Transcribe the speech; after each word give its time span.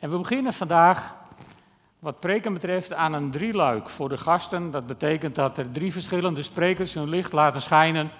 En 0.00 0.10
we 0.10 0.18
beginnen 0.18 0.52
vandaag, 0.52 1.14
wat 1.98 2.20
preken 2.20 2.52
betreft, 2.52 2.94
aan 2.94 3.12
een 3.12 3.30
drieluik 3.30 3.88
voor 3.88 4.08
de 4.08 4.18
gasten. 4.18 4.70
Dat 4.70 4.86
betekent 4.86 5.34
dat 5.34 5.58
er 5.58 5.72
drie 5.72 5.92
verschillende 5.92 6.42
sprekers 6.42 6.94
hun 6.94 7.08
licht 7.08 7.32
laten 7.32 7.62
schijnen 7.62 8.10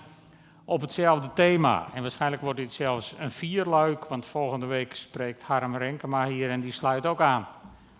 op 0.64 0.80
hetzelfde 0.80 1.30
thema. 1.34 1.86
En 1.94 2.02
waarschijnlijk 2.02 2.42
wordt 2.42 2.58
dit 2.58 2.72
zelfs 2.72 3.14
een 3.18 3.30
vierluik, 3.30 4.04
want 4.04 4.26
volgende 4.26 4.66
week 4.66 4.94
spreekt 4.94 5.42
Harm 5.42 5.76
Renkema 5.76 6.26
hier 6.26 6.50
en 6.50 6.60
die 6.60 6.72
sluit 6.72 7.06
ook 7.06 7.20
aan 7.20 7.46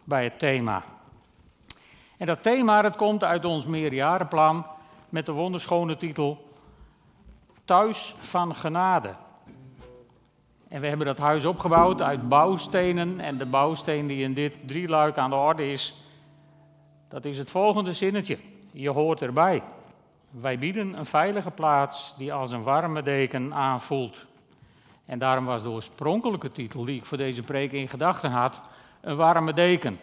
bij 0.04 0.24
het 0.24 0.38
thema. 0.38 0.82
En 2.16 2.26
dat 2.26 2.42
thema 2.42 2.82
dat 2.82 2.96
komt 2.96 3.24
uit 3.24 3.44
ons 3.44 3.66
meerjarenplan 3.66 4.66
met 5.08 5.26
de 5.26 5.32
wonderschone 5.32 5.96
titel 5.96 6.48
Thuis 7.64 8.14
van 8.18 8.54
Genade. 8.54 9.14
En 10.71 10.80
we 10.80 10.87
hebben 10.87 11.07
dat 11.07 11.18
huis 11.18 11.45
opgebouwd 11.45 12.02
uit 12.02 12.29
bouwstenen. 12.29 13.20
En 13.20 13.39
de 13.39 13.46
bouwsteen 13.46 14.07
die 14.07 14.23
in 14.23 14.34
dit 14.34 14.55
drieluik 14.66 15.19
aan 15.19 15.30
de 15.30 15.37
orde 15.37 15.70
is, 15.70 15.95
dat 17.09 17.24
is 17.24 17.38
het 17.38 17.51
volgende 17.51 17.92
zinnetje. 17.92 18.38
Je 18.73 18.91
hoort 18.91 19.23
erbij. 19.23 19.62
Wij 20.30 20.59
bieden 20.59 20.98
een 20.98 21.06
veilige 21.06 21.51
plaats 21.51 22.14
die 22.16 22.33
als 22.33 22.51
een 22.51 22.62
warme 22.62 23.02
deken 23.02 23.55
aanvoelt. 23.55 24.27
En 25.05 25.19
daarom 25.19 25.45
was 25.45 25.62
de 25.62 25.69
oorspronkelijke 25.69 26.52
titel 26.52 26.84
die 26.84 26.97
ik 26.97 27.05
voor 27.05 27.19
deze 27.19 27.42
preek 27.42 27.73
in 27.73 27.89
gedachten 27.89 28.30
had, 28.30 28.62
een 29.00 29.16
warme 29.16 29.52
deken. 29.52 29.98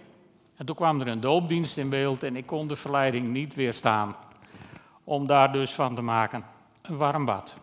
En 0.55 0.65
toen 0.65 0.75
kwam 0.75 1.01
er 1.01 1.07
een 1.07 1.19
doopdienst 1.19 1.77
in 1.77 1.89
beeld 1.89 2.23
en 2.23 2.35
ik 2.35 2.45
kon 2.45 2.67
de 2.67 2.75
verleiding 2.75 3.27
niet 3.27 3.55
weerstaan 3.55 4.15
om 5.03 5.27
daar 5.27 5.51
dus 5.51 5.73
van 5.73 5.95
te 5.95 6.01
maken 6.01 6.43
een 6.81 6.97
warm 6.97 7.25
bad. 7.25 7.55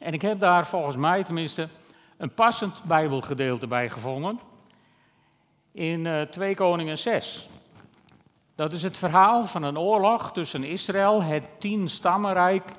En 0.00 0.12
ik 0.12 0.22
heb 0.22 0.40
daar 0.40 0.66
volgens 0.66 0.96
mij 0.96 1.24
tenminste 1.24 1.68
een 2.16 2.34
passend 2.34 2.84
Bijbelgedeelte 2.84 3.66
bij 3.66 3.90
gevonden 3.90 4.40
in 5.72 6.04
uh, 6.04 6.20
eh, 6.20 6.28
2 6.28 6.54
Koningen 6.54 6.98
6. 6.98 7.48
Dat 8.54 8.72
is 8.72 8.82
het 8.82 8.96
verhaal 8.96 9.44
van 9.44 9.62
een 9.62 9.78
oorlog 9.78 10.32
tussen 10.32 10.64
Israël, 10.64 11.22
het 11.22 11.44
tien 11.58 11.88
stammenrijk 11.88 12.72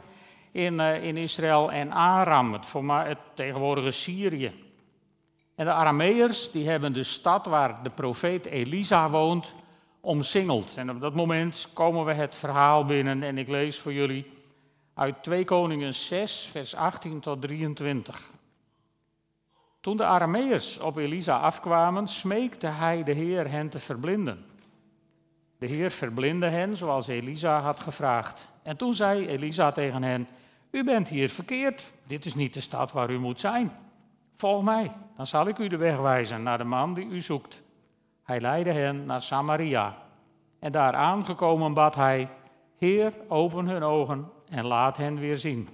in, 0.51 0.73
uh, 0.73 1.03
in 1.03 1.17
Israël, 1.17 1.71
en 1.71 1.91
Aram, 1.91 2.53
het, 2.53 2.65
het 2.87 3.17
tegenwoordige 3.33 3.91
Syrië. 3.91 4.65
En 5.55 5.65
de 5.65 5.71
Arameërs 5.71 6.51
die 6.51 6.69
hebben 6.69 6.93
de 6.93 7.03
stad 7.03 7.45
waar 7.45 7.83
de 7.83 7.89
profeet 7.89 8.45
Elisa 8.45 9.09
woont 9.09 9.55
omsingeld. 10.01 10.77
En 10.77 10.89
op 10.89 11.01
dat 11.01 11.13
moment 11.13 11.69
komen 11.73 12.05
we 12.05 12.13
het 12.13 12.35
verhaal 12.35 12.85
binnen 12.85 13.23
en 13.23 13.37
ik 13.37 13.47
lees 13.47 13.79
voor 13.79 13.93
jullie 13.93 14.31
uit 14.93 15.23
2 15.23 15.45
Koningen 15.45 15.93
6, 15.93 16.49
vers 16.51 16.75
18 16.75 17.19
tot 17.19 17.41
23. 17.41 18.29
Toen 19.87 19.97
de 19.97 20.05
Arameërs 20.05 20.79
op 20.79 20.97
Elisa 20.97 21.37
afkwamen, 21.37 22.07
smeekte 22.07 22.67
hij 22.67 23.03
de 23.03 23.11
Heer 23.11 23.51
hen 23.51 23.69
te 23.69 23.79
verblinden. 23.79 24.45
De 25.57 25.65
Heer 25.65 25.91
verblindde 25.91 26.49
hen 26.49 26.75
zoals 26.75 27.07
Elisa 27.07 27.59
had 27.59 27.79
gevraagd. 27.79 28.47
En 28.63 28.77
toen 28.77 28.93
zei 28.93 29.27
Elisa 29.27 29.71
tegen 29.71 30.03
hen: 30.03 30.27
U 30.71 30.83
bent 30.83 31.09
hier 31.09 31.29
verkeerd. 31.29 31.91
Dit 32.07 32.25
is 32.25 32.35
niet 32.35 32.53
de 32.53 32.61
stad 32.61 32.91
waar 32.91 33.09
u 33.09 33.19
moet 33.19 33.39
zijn. 33.39 33.71
Volg 34.35 34.63
mij, 34.63 34.91
dan 35.15 35.27
zal 35.27 35.47
ik 35.47 35.57
u 35.57 35.67
de 35.67 35.77
weg 35.77 35.97
wijzen 35.97 36.43
naar 36.43 36.57
de 36.57 36.63
man 36.63 36.93
die 36.93 37.05
u 37.05 37.21
zoekt. 37.21 37.63
Hij 38.23 38.41
leidde 38.41 38.71
hen 38.71 39.05
naar 39.05 39.21
Samaria. 39.21 39.97
En 40.59 40.71
daar 40.71 40.93
aangekomen 40.93 41.73
bad 41.73 41.95
hij: 41.95 42.29
Heer, 42.77 43.13
open 43.27 43.67
hun 43.67 43.83
ogen 43.83 44.29
en 44.49 44.65
laat 44.65 44.97
hen 44.97 45.19
weer 45.19 45.37
zien. 45.37 45.69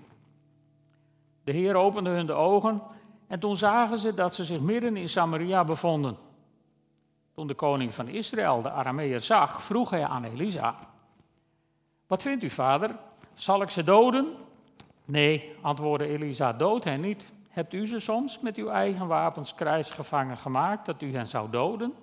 De 1.43 1.51
Heer 1.51 1.75
opende 1.75 2.09
hun 2.09 2.25
de 2.25 2.33
ogen 2.33 2.81
en 3.27 3.39
toen 3.39 3.55
zagen 3.55 3.99
ze 3.99 4.13
dat 4.13 4.35
ze 4.35 4.43
zich 4.43 4.59
midden 4.59 4.97
in 4.97 5.09
Samaria 5.09 5.63
bevonden. 5.63 6.17
Toen 7.33 7.47
de 7.47 7.53
koning 7.53 7.93
van 7.93 8.07
Israël 8.07 8.61
de 8.61 8.71
Arameer 8.71 9.19
zag, 9.19 9.63
vroeg 9.63 9.89
hij 9.89 10.05
aan 10.05 10.23
Elisa: 10.23 10.75
Wat 12.07 12.21
vindt 12.21 12.43
u, 12.43 12.49
vader? 12.49 12.95
Zal 13.33 13.61
ik 13.61 13.69
ze 13.69 13.83
doden? 13.83 14.33
Nee, 15.05 15.55
antwoordde 15.61 16.07
Elisa, 16.07 16.53
dood 16.53 16.83
hen 16.83 17.01
niet. 17.01 17.27
Hebt 17.49 17.73
u 17.73 17.87
ze 17.87 17.99
soms 17.99 18.39
met 18.39 18.55
uw 18.55 18.69
eigen 18.69 19.07
wapens 19.07 19.55
krijgsgevangen 19.55 20.37
gemaakt 20.37 20.85
dat 20.85 21.01
u 21.01 21.13
hen 21.13 21.27
zou 21.27 21.49
doden? 21.49 21.93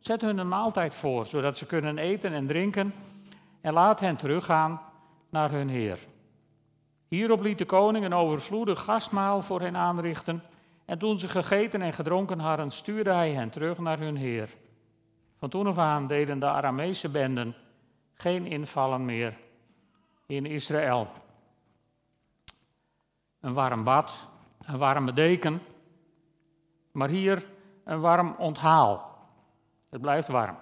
Zet 0.00 0.20
hun 0.20 0.38
een 0.38 0.48
maaltijd 0.48 0.94
voor, 0.94 1.26
zodat 1.26 1.56
ze 1.56 1.66
kunnen 1.66 1.98
eten 1.98 2.32
en 2.32 2.46
drinken, 2.46 2.94
en 3.60 3.72
laat 3.72 4.00
hen 4.00 4.16
teruggaan 4.16 4.80
naar 5.30 5.50
hun 5.50 5.68
heer. 5.68 5.98
Hierop 7.08 7.40
liet 7.40 7.58
de 7.58 7.64
koning 7.64 8.04
een 8.04 8.14
overvloedig 8.14 8.80
gastmaal 8.80 9.42
voor 9.42 9.60
hen 9.60 9.76
aanrichten, 9.76 10.42
en 10.90 10.98
toen 10.98 11.18
ze 11.18 11.28
gegeten 11.28 11.82
en 11.82 11.92
gedronken 11.92 12.38
hadden, 12.38 12.70
stuurde 12.70 13.12
hij 13.12 13.32
hen 13.32 13.50
terug 13.50 13.78
naar 13.78 13.98
hun 13.98 14.16
heer. 14.16 14.56
Van 15.38 15.48
toen 15.48 15.66
af 15.66 15.78
aan 15.78 16.06
deden 16.06 16.38
de 16.38 16.46
Aramese 16.46 17.08
benden 17.08 17.54
geen 18.14 18.46
invallen 18.46 19.04
meer 19.04 19.38
in 20.26 20.46
Israël. 20.46 21.08
Een 23.40 23.54
warm 23.54 23.84
bad, 23.84 24.28
een 24.62 24.78
warme 24.78 25.12
deken, 25.12 25.62
maar 26.92 27.08
hier 27.08 27.46
een 27.84 28.00
warm 28.00 28.34
onthaal. 28.38 29.18
Het 29.90 30.00
blijft 30.00 30.28
warm. 30.28 30.56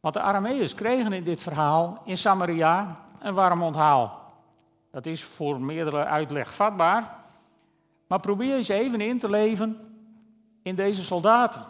Want 0.00 0.14
de 0.14 0.20
Arameërs 0.20 0.74
kregen 0.74 1.12
in 1.12 1.24
dit 1.24 1.42
verhaal 1.42 2.02
in 2.04 2.16
Samaria 2.16 3.00
een 3.20 3.34
warm 3.34 3.62
onthaal. 3.62 4.32
Dat 4.90 5.06
is 5.06 5.24
voor 5.24 5.60
meerdere 5.60 6.04
uitleg 6.04 6.54
vatbaar. 6.54 7.24
Maar 8.06 8.20
probeer 8.20 8.56
eens 8.56 8.68
even 8.68 9.00
in 9.00 9.18
te 9.18 9.30
leven 9.30 9.78
in 10.62 10.74
deze 10.74 11.04
soldaten. 11.04 11.64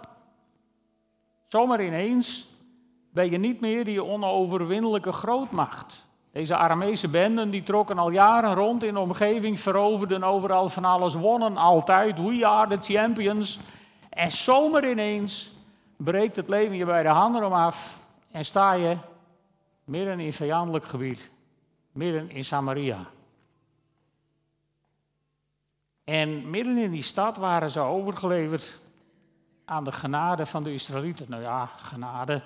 Zomaar 1.48 1.84
ineens 1.84 2.48
ben 3.12 3.30
je 3.30 3.38
niet 3.38 3.60
meer 3.60 3.84
die 3.84 4.04
onoverwinnelijke 4.04 5.12
grootmacht. 5.12 6.04
Deze 6.32 6.56
Aramese 6.56 7.08
benden 7.08 7.50
die 7.50 7.62
trokken 7.62 7.98
al 7.98 8.10
jaren 8.10 8.54
rond 8.54 8.82
in 8.82 8.94
de 8.94 9.00
omgeving, 9.00 9.60
veroverden 9.60 10.22
overal 10.22 10.68
van 10.68 10.84
alles, 10.84 11.14
wonnen 11.14 11.56
altijd. 11.56 12.22
We 12.22 12.46
are 12.46 12.78
the 12.78 12.92
champions. 12.94 13.60
En 14.08 14.30
zomaar 14.30 14.90
ineens 14.90 15.50
breekt 15.96 16.36
het 16.36 16.48
leven 16.48 16.76
je 16.76 16.84
bij 16.84 17.02
de 17.02 17.08
handen 17.08 17.44
om 17.44 17.52
af 17.52 17.98
en 18.30 18.44
sta 18.44 18.72
je 18.72 18.96
midden 19.84 20.20
in 20.20 20.32
vijandelijk 20.32 20.84
gebied, 20.84 21.30
midden 21.92 22.30
in 22.30 22.44
Samaria. 22.44 23.06
En 26.06 26.50
midden 26.50 26.78
in 26.78 26.90
die 26.90 27.02
stad 27.02 27.36
waren 27.36 27.70
ze 27.70 27.80
overgeleverd 27.80 28.80
aan 29.64 29.84
de 29.84 29.92
genade 29.92 30.46
van 30.46 30.62
de 30.62 30.72
Israëlieten. 30.72 31.26
Nou 31.28 31.42
ja, 31.42 31.66
genade, 31.66 32.42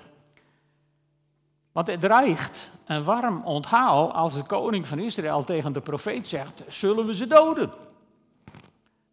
want 1.72 1.86
het 1.86 2.00
dreigt 2.00 2.70
een 2.84 3.04
warm 3.04 3.42
onthaal 3.44 4.12
als 4.12 4.34
de 4.34 4.42
koning 4.42 4.86
van 4.86 4.98
Israël 4.98 5.44
tegen 5.44 5.72
de 5.72 5.80
profeet 5.80 6.28
zegt: 6.28 6.62
Zullen 6.68 7.06
we 7.06 7.14
ze 7.14 7.26
doden? 7.26 7.70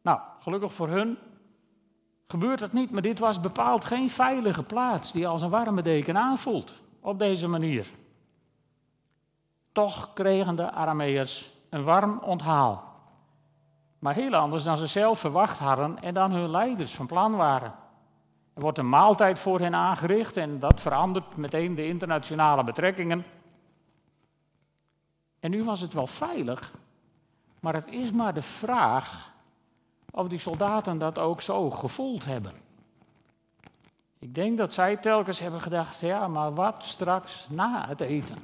Nou, 0.02 0.20
gelukkig 0.40 0.74
voor 0.74 0.90
hun 0.90 1.18
gebeurt 2.28 2.60
dat 2.60 2.74
niet, 2.74 2.92
maar 2.92 3.02
dit 3.02 3.20
was 3.20 3.40
bepaald 3.40 3.86
geen 3.86 4.10
veilige 4.10 4.64
plaats 4.64 5.12
die 5.12 5.28
als 5.28 5.42
een 5.42 5.50
warme 5.50 5.82
deken 5.82 6.18
aanvoelt 6.18 6.74
op 7.00 7.20
deze 7.20 7.48
manier. 7.48 7.88
Toch 9.72 10.14
kregen 10.14 10.56
de 10.56 10.72
Arameërs 10.72 11.52
een 11.70 11.84
warm 11.84 12.20
onthaal. 12.20 12.87
Maar 14.00 14.14
heel 14.14 14.36
anders 14.36 14.64
dan 14.64 14.78
ze 14.78 14.88
zelf 14.88 15.20
verwacht 15.20 15.60
hadden 15.60 16.02
en 16.02 16.14
dan 16.14 16.32
hun 16.32 16.50
leiders 16.50 16.96
van 16.96 17.06
plan 17.06 17.36
waren. 17.36 17.74
Er 18.54 18.62
wordt 18.62 18.78
een 18.78 18.90
maaltijd 18.90 19.40
voor 19.40 19.60
hen 19.60 19.76
aangericht 19.76 20.38
en 20.38 20.60
dat 20.60 20.82
verandert 20.82 21.36
meteen 21.36 21.76
de 21.76 21.88
internationale 21.88 22.64
betrekkingen. 22.64 23.26
En 25.40 25.52
nu 25.52 25.64
was 25.64 25.82
het 25.82 25.94
wel 25.94 26.08
veilig, 26.08 26.74
maar 27.60 27.74
het 27.74 27.88
is 27.88 28.12
maar 28.12 28.34
de 28.34 28.42
vraag 28.42 29.32
of 30.12 30.28
die 30.28 30.40
soldaten 30.40 30.98
dat 30.98 31.18
ook 31.18 31.42
zo 31.42 31.70
gevoeld 31.70 32.26
hebben. 32.26 32.54
Ik 34.20 34.36
denk 34.36 34.58
dat 34.58 34.74
zij 34.74 34.98
telkens 34.98 35.40
hebben 35.40 35.62
gedacht, 35.62 36.00
ja, 36.00 36.28
maar 36.28 36.54
wat 36.54 36.84
straks 36.84 37.48
na 37.50 37.88
het 37.88 38.00
eten? 38.00 38.38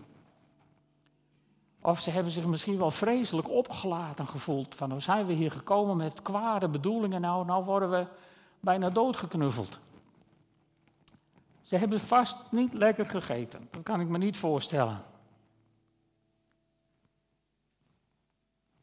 Of 1.86 2.00
ze 2.00 2.10
hebben 2.10 2.32
zich 2.32 2.46
misschien 2.46 2.78
wel 2.78 2.92
vreselijk 2.92 3.50
opgelaten 3.50 4.28
gevoeld. 4.28 4.76
Van, 4.76 4.92
hoe 4.92 5.00
zijn 5.00 5.26
we 5.26 5.34
hier 5.34 5.52
gekomen 5.52 5.98
met 5.98 6.22
kwade 6.22 6.70
bedoelingen? 6.70 7.22
Nou, 7.22 7.46
nou 7.46 7.64
worden 7.64 7.90
we 7.90 8.08
bijna 8.60 8.90
doodgeknuffeld. 8.90 9.80
Ze 11.62 11.78
hebben 11.78 12.00
vast 12.00 12.38
niet 12.52 12.74
lekker 12.74 13.10
gegeten. 13.10 13.68
Dat 13.72 13.84
kan 13.84 14.00
ik 14.00 14.08
me 14.08 14.18
niet 14.18 14.38
voorstellen. 14.38 15.04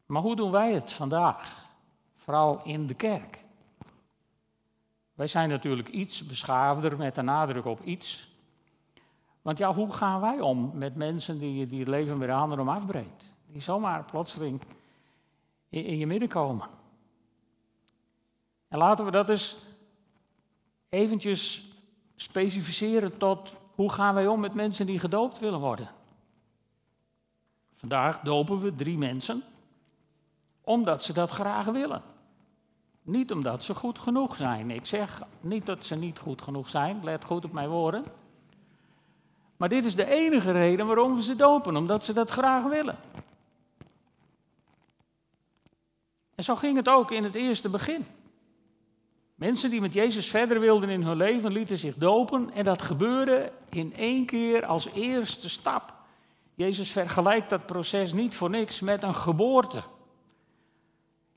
Maar 0.05 0.21
hoe 0.21 0.35
doen 0.35 0.51
wij 0.51 0.73
het 0.73 0.91
vandaag? 0.91 1.69
Vooral 2.15 2.61
in 2.63 2.87
de 2.87 2.93
kerk. 2.93 3.43
Wij 5.13 5.27
zijn 5.27 5.49
natuurlijk 5.49 5.89
iets 5.89 6.25
beschaafder 6.25 6.97
met 6.97 7.15
de 7.15 7.21
nadruk 7.21 7.65
op 7.65 7.81
iets. 7.83 8.30
Want 9.41 9.57
ja, 9.57 9.73
hoe 9.73 9.93
gaan 9.93 10.21
wij 10.21 10.39
om 10.39 10.71
met 10.73 10.95
mensen 10.95 11.39
die, 11.39 11.67
die 11.67 11.79
het 11.79 11.87
leven 11.87 12.17
met 12.17 12.27
de 12.27 12.33
handen 12.33 12.59
om 12.59 12.69
afbreekt? 12.69 13.31
Die 13.47 13.61
zomaar 13.61 14.05
plotseling 14.05 14.61
in, 15.69 15.97
je 15.97 16.07
midden 16.07 16.29
komen. 16.29 16.67
En 18.67 18.77
laten 18.77 19.05
we 19.05 19.11
dat 19.11 19.29
eens 19.29 19.57
eventjes 20.89 21.71
specificeren 22.15 23.17
tot 23.17 23.53
hoe 23.75 23.91
gaan 23.91 24.13
wij 24.13 24.27
om 24.27 24.39
met 24.39 24.53
mensen 24.53 24.85
die 24.85 24.99
gedoopt 24.99 25.39
willen 25.39 25.59
worden. 25.59 25.89
Vandaag 27.75 28.19
dopen 28.19 28.59
we 28.59 28.75
drie 28.75 28.97
mensen 28.97 29.43
omdat 30.61 31.03
ze 31.03 31.13
dat 31.13 31.29
graag 31.29 31.65
willen. 31.65 32.01
Niet 33.01 33.31
omdat 33.31 33.63
ze 33.63 33.75
goed 33.75 33.99
genoeg 33.99 34.35
zijn. 34.35 34.71
Ik 34.71 34.85
zeg 34.85 35.21
niet 35.39 35.65
dat 35.65 35.85
ze 35.85 35.95
niet 35.95 36.19
goed 36.19 36.41
genoeg 36.41 36.69
zijn, 36.69 37.03
let 37.03 37.25
goed 37.25 37.45
op 37.45 37.51
mijn 37.51 37.69
woorden. 37.69 38.03
Maar 39.61 39.69
dit 39.69 39.85
is 39.85 39.95
de 39.95 40.05
enige 40.05 40.51
reden 40.51 40.85
waarom 40.85 41.15
we 41.15 41.21
ze 41.21 41.35
dopen, 41.35 41.75
omdat 41.75 42.05
ze 42.05 42.13
dat 42.13 42.29
graag 42.29 42.63
willen. 42.63 42.97
En 46.35 46.43
zo 46.43 46.55
ging 46.55 46.75
het 46.75 46.89
ook 46.89 47.11
in 47.11 47.23
het 47.23 47.35
eerste 47.35 47.69
begin. 47.69 48.05
Mensen 49.35 49.69
die 49.69 49.81
met 49.81 49.93
Jezus 49.93 50.29
verder 50.29 50.59
wilden 50.59 50.89
in 50.89 51.03
hun 51.03 51.17
leven 51.17 51.51
lieten 51.51 51.77
zich 51.77 51.95
dopen 51.95 52.51
en 52.53 52.63
dat 52.63 52.81
gebeurde 52.81 53.51
in 53.69 53.93
één 53.95 54.25
keer 54.25 54.65
als 54.65 54.89
eerste 54.89 55.49
stap. 55.49 55.93
Jezus 56.55 56.91
vergelijkt 56.91 57.49
dat 57.49 57.65
proces 57.65 58.13
niet 58.13 58.35
voor 58.35 58.49
niks 58.49 58.79
met 58.79 59.03
een 59.03 59.15
geboorte. 59.15 59.83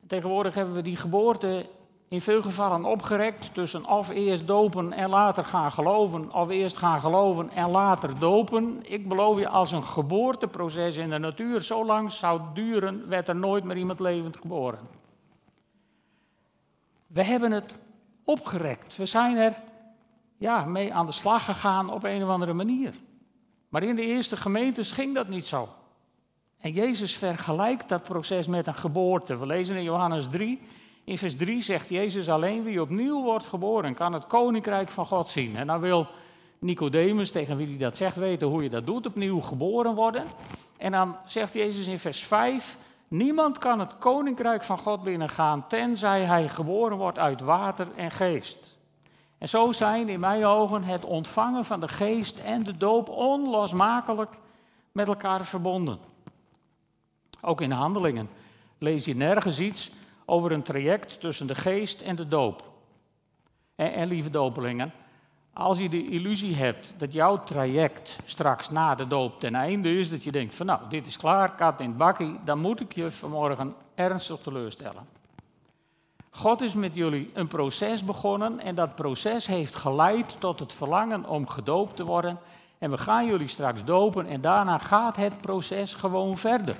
Tegenwoordig 0.06 0.54
hebben 0.54 0.74
we 0.74 0.82
die 0.82 0.96
geboorte 0.96 1.66
in 2.08 2.20
veel 2.20 2.42
gevallen 2.42 2.84
opgerekt 2.84 3.54
tussen 3.54 3.84
of 3.84 4.08
eerst 4.08 4.46
dopen 4.46 4.92
en 4.92 5.08
later 5.08 5.44
gaan 5.44 5.72
geloven, 5.72 6.32
of 6.32 6.48
eerst 6.48 6.76
gaan 6.76 7.00
geloven 7.00 7.50
en 7.50 7.70
later 7.70 8.18
dopen. 8.18 8.78
Ik 8.82 9.08
beloof 9.08 9.38
je, 9.38 9.48
als 9.48 9.72
een 9.72 9.84
geboorteproces 9.84 10.96
in 10.96 11.10
de 11.10 11.18
natuur 11.18 11.60
zo 11.60 11.84
lang 11.84 12.10
zou 12.10 12.40
duren, 12.54 13.08
werd 13.08 13.28
er 13.28 13.36
nooit 13.36 13.64
meer 13.64 13.76
iemand 13.76 14.00
levend 14.00 14.36
geboren. 14.36 14.88
We 17.06 17.22
hebben 17.22 17.52
het 17.52 17.76
opgerekt. 18.24 18.96
We 18.96 19.06
zijn 19.06 19.36
er 19.36 19.54
ja, 20.36 20.64
mee 20.64 20.94
aan 20.94 21.06
de 21.06 21.12
slag 21.12 21.44
gegaan 21.44 21.92
op 21.92 22.04
een 22.04 22.22
of 22.22 22.28
andere 22.28 22.52
manier. 22.52 22.94
Maar 23.68 23.82
in 23.82 23.94
de 23.94 24.02
eerste 24.02 24.36
gemeentes 24.36 24.92
ging 24.92 25.14
dat 25.14 25.28
niet 25.28 25.46
zo. 25.46 25.68
En 26.58 26.72
Jezus 26.72 27.16
vergelijkt 27.16 27.88
dat 27.88 28.02
proces 28.02 28.46
met 28.46 28.66
een 28.66 28.74
geboorte. 28.74 29.36
We 29.36 29.46
lezen 29.46 29.76
in 29.76 29.82
Johannes 29.82 30.28
3. 30.30 30.60
In 31.04 31.18
vers 31.18 31.36
3 31.36 31.60
zegt 31.60 31.88
Jezus 31.88 32.28
alleen 32.28 32.62
wie 32.62 32.80
opnieuw 32.80 33.22
wordt 33.22 33.46
geboren 33.46 33.94
kan 33.94 34.12
het 34.12 34.26
koninkrijk 34.26 34.90
van 34.90 35.06
God 35.06 35.28
zien. 35.28 35.56
En 35.56 35.66
dan 35.66 35.80
wil 35.80 36.06
Nicodemus, 36.58 37.30
tegen 37.30 37.56
wie 37.56 37.66
hij 37.66 37.76
dat 37.76 37.96
zegt, 37.96 38.16
weten 38.16 38.48
hoe 38.48 38.62
je 38.62 38.70
dat 38.70 38.86
doet, 38.86 39.06
opnieuw 39.06 39.40
geboren 39.40 39.94
worden. 39.94 40.24
En 40.76 40.92
dan 40.92 41.16
zegt 41.26 41.54
Jezus 41.54 41.86
in 41.86 41.98
vers 41.98 42.22
5, 42.22 42.78
niemand 43.08 43.58
kan 43.58 43.80
het 43.80 43.98
koninkrijk 43.98 44.62
van 44.62 44.78
God 44.78 45.02
binnengaan 45.02 45.66
tenzij 45.68 46.24
hij 46.24 46.48
geboren 46.48 46.96
wordt 46.96 47.18
uit 47.18 47.40
water 47.40 47.86
en 47.96 48.10
geest. 48.10 48.78
En 49.38 49.48
zo 49.48 49.72
zijn 49.72 50.08
in 50.08 50.20
mijn 50.20 50.44
ogen 50.44 50.82
het 50.82 51.04
ontvangen 51.04 51.64
van 51.64 51.80
de 51.80 51.88
geest 51.88 52.38
en 52.38 52.62
de 52.62 52.76
doop 52.76 53.08
onlosmakelijk 53.08 54.30
met 54.92 55.08
elkaar 55.08 55.44
verbonden. 55.44 55.98
Ook 57.40 57.60
in 57.60 57.68
de 57.68 57.74
handelingen 57.74 58.28
lees 58.78 59.04
je 59.04 59.16
nergens 59.16 59.58
iets 59.58 59.90
over 60.24 60.52
een 60.52 60.62
traject 60.62 61.20
tussen 61.20 61.46
de 61.46 61.54
geest 61.54 62.00
en 62.00 62.16
de 62.16 62.28
doop. 62.28 62.72
En, 63.74 63.92
en 63.92 64.08
lieve 64.08 64.30
dopelingen, 64.30 64.92
als 65.52 65.78
je 65.78 65.88
de 65.88 66.08
illusie 66.08 66.54
hebt 66.54 66.94
dat 66.96 67.12
jouw 67.12 67.44
traject 67.44 68.16
straks 68.24 68.70
na 68.70 68.94
de 68.94 69.06
doop 69.06 69.40
ten 69.40 69.54
einde 69.54 69.98
is, 69.98 70.10
dat 70.10 70.24
je 70.24 70.32
denkt 70.32 70.54
van 70.54 70.66
nou, 70.66 70.80
dit 70.88 71.06
is 71.06 71.16
klaar, 71.16 71.54
kat 71.54 71.80
in 71.80 71.88
het 71.88 71.96
bakkie, 71.96 72.38
dan 72.44 72.58
moet 72.58 72.80
ik 72.80 72.94
je 72.94 73.10
vanmorgen 73.10 73.74
ernstig 73.94 74.40
teleurstellen. 74.40 75.06
God 76.30 76.60
is 76.60 76.74
met 76.74 76.94
jullie 76.94 77.30
een 77.34 77.46
proces 77.46 78.04
begonnen 78.04 78.60
en 78.60 78.74
dat 78.74 78.94
proces 78.94 79.46
heeft 79.46 79.76
geleid 79.76 80.36
tot 80.38 80.58
het 80.58 80.72
verlangen 80.72 81.26
om 81.26 81.48
gedoopt 81.48 81.96
te 81.96 82.04
worden. 82.04 82.38
En 82.78 82.90
we 82.90 82.98
gaan 82.98 83.26
jullie 83.26 83.48
straks 83.48 83.84
dopen 83.84 84.26
en 84.26 84.40
daarna 84.40 84.78
gaat 84.78 85.16
het 85.16 85.40
proces 85.40 85.94
gewoon 85.94 86.38
verder. 86.38 86.76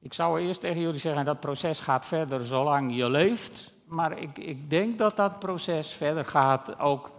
Ik 0.00 0.12
zou 0.12 0.40
eerst 0.40 0.60
tegen 0.60 0.80
jullie 0.80 1.00
zeggen, 1.00 1.24
dat 1.24 1.40
proces 1.40 1.80
gaat 1.80 2.06
verder 2.06 2.46
zolang 2.46 2.96
je 2.96 3.10
leeft. 3.10 3.72
Maar 3.84 4.18
ik, 4.18 4.38
ik 4.38 4.70
denk 4.70 4.98
dat 4.98 5.16
dat 5.16 5.38
proces 5.38 5.92
verder 5.92 6.24
gaat 6.24 6.78
ook 6.78 7.10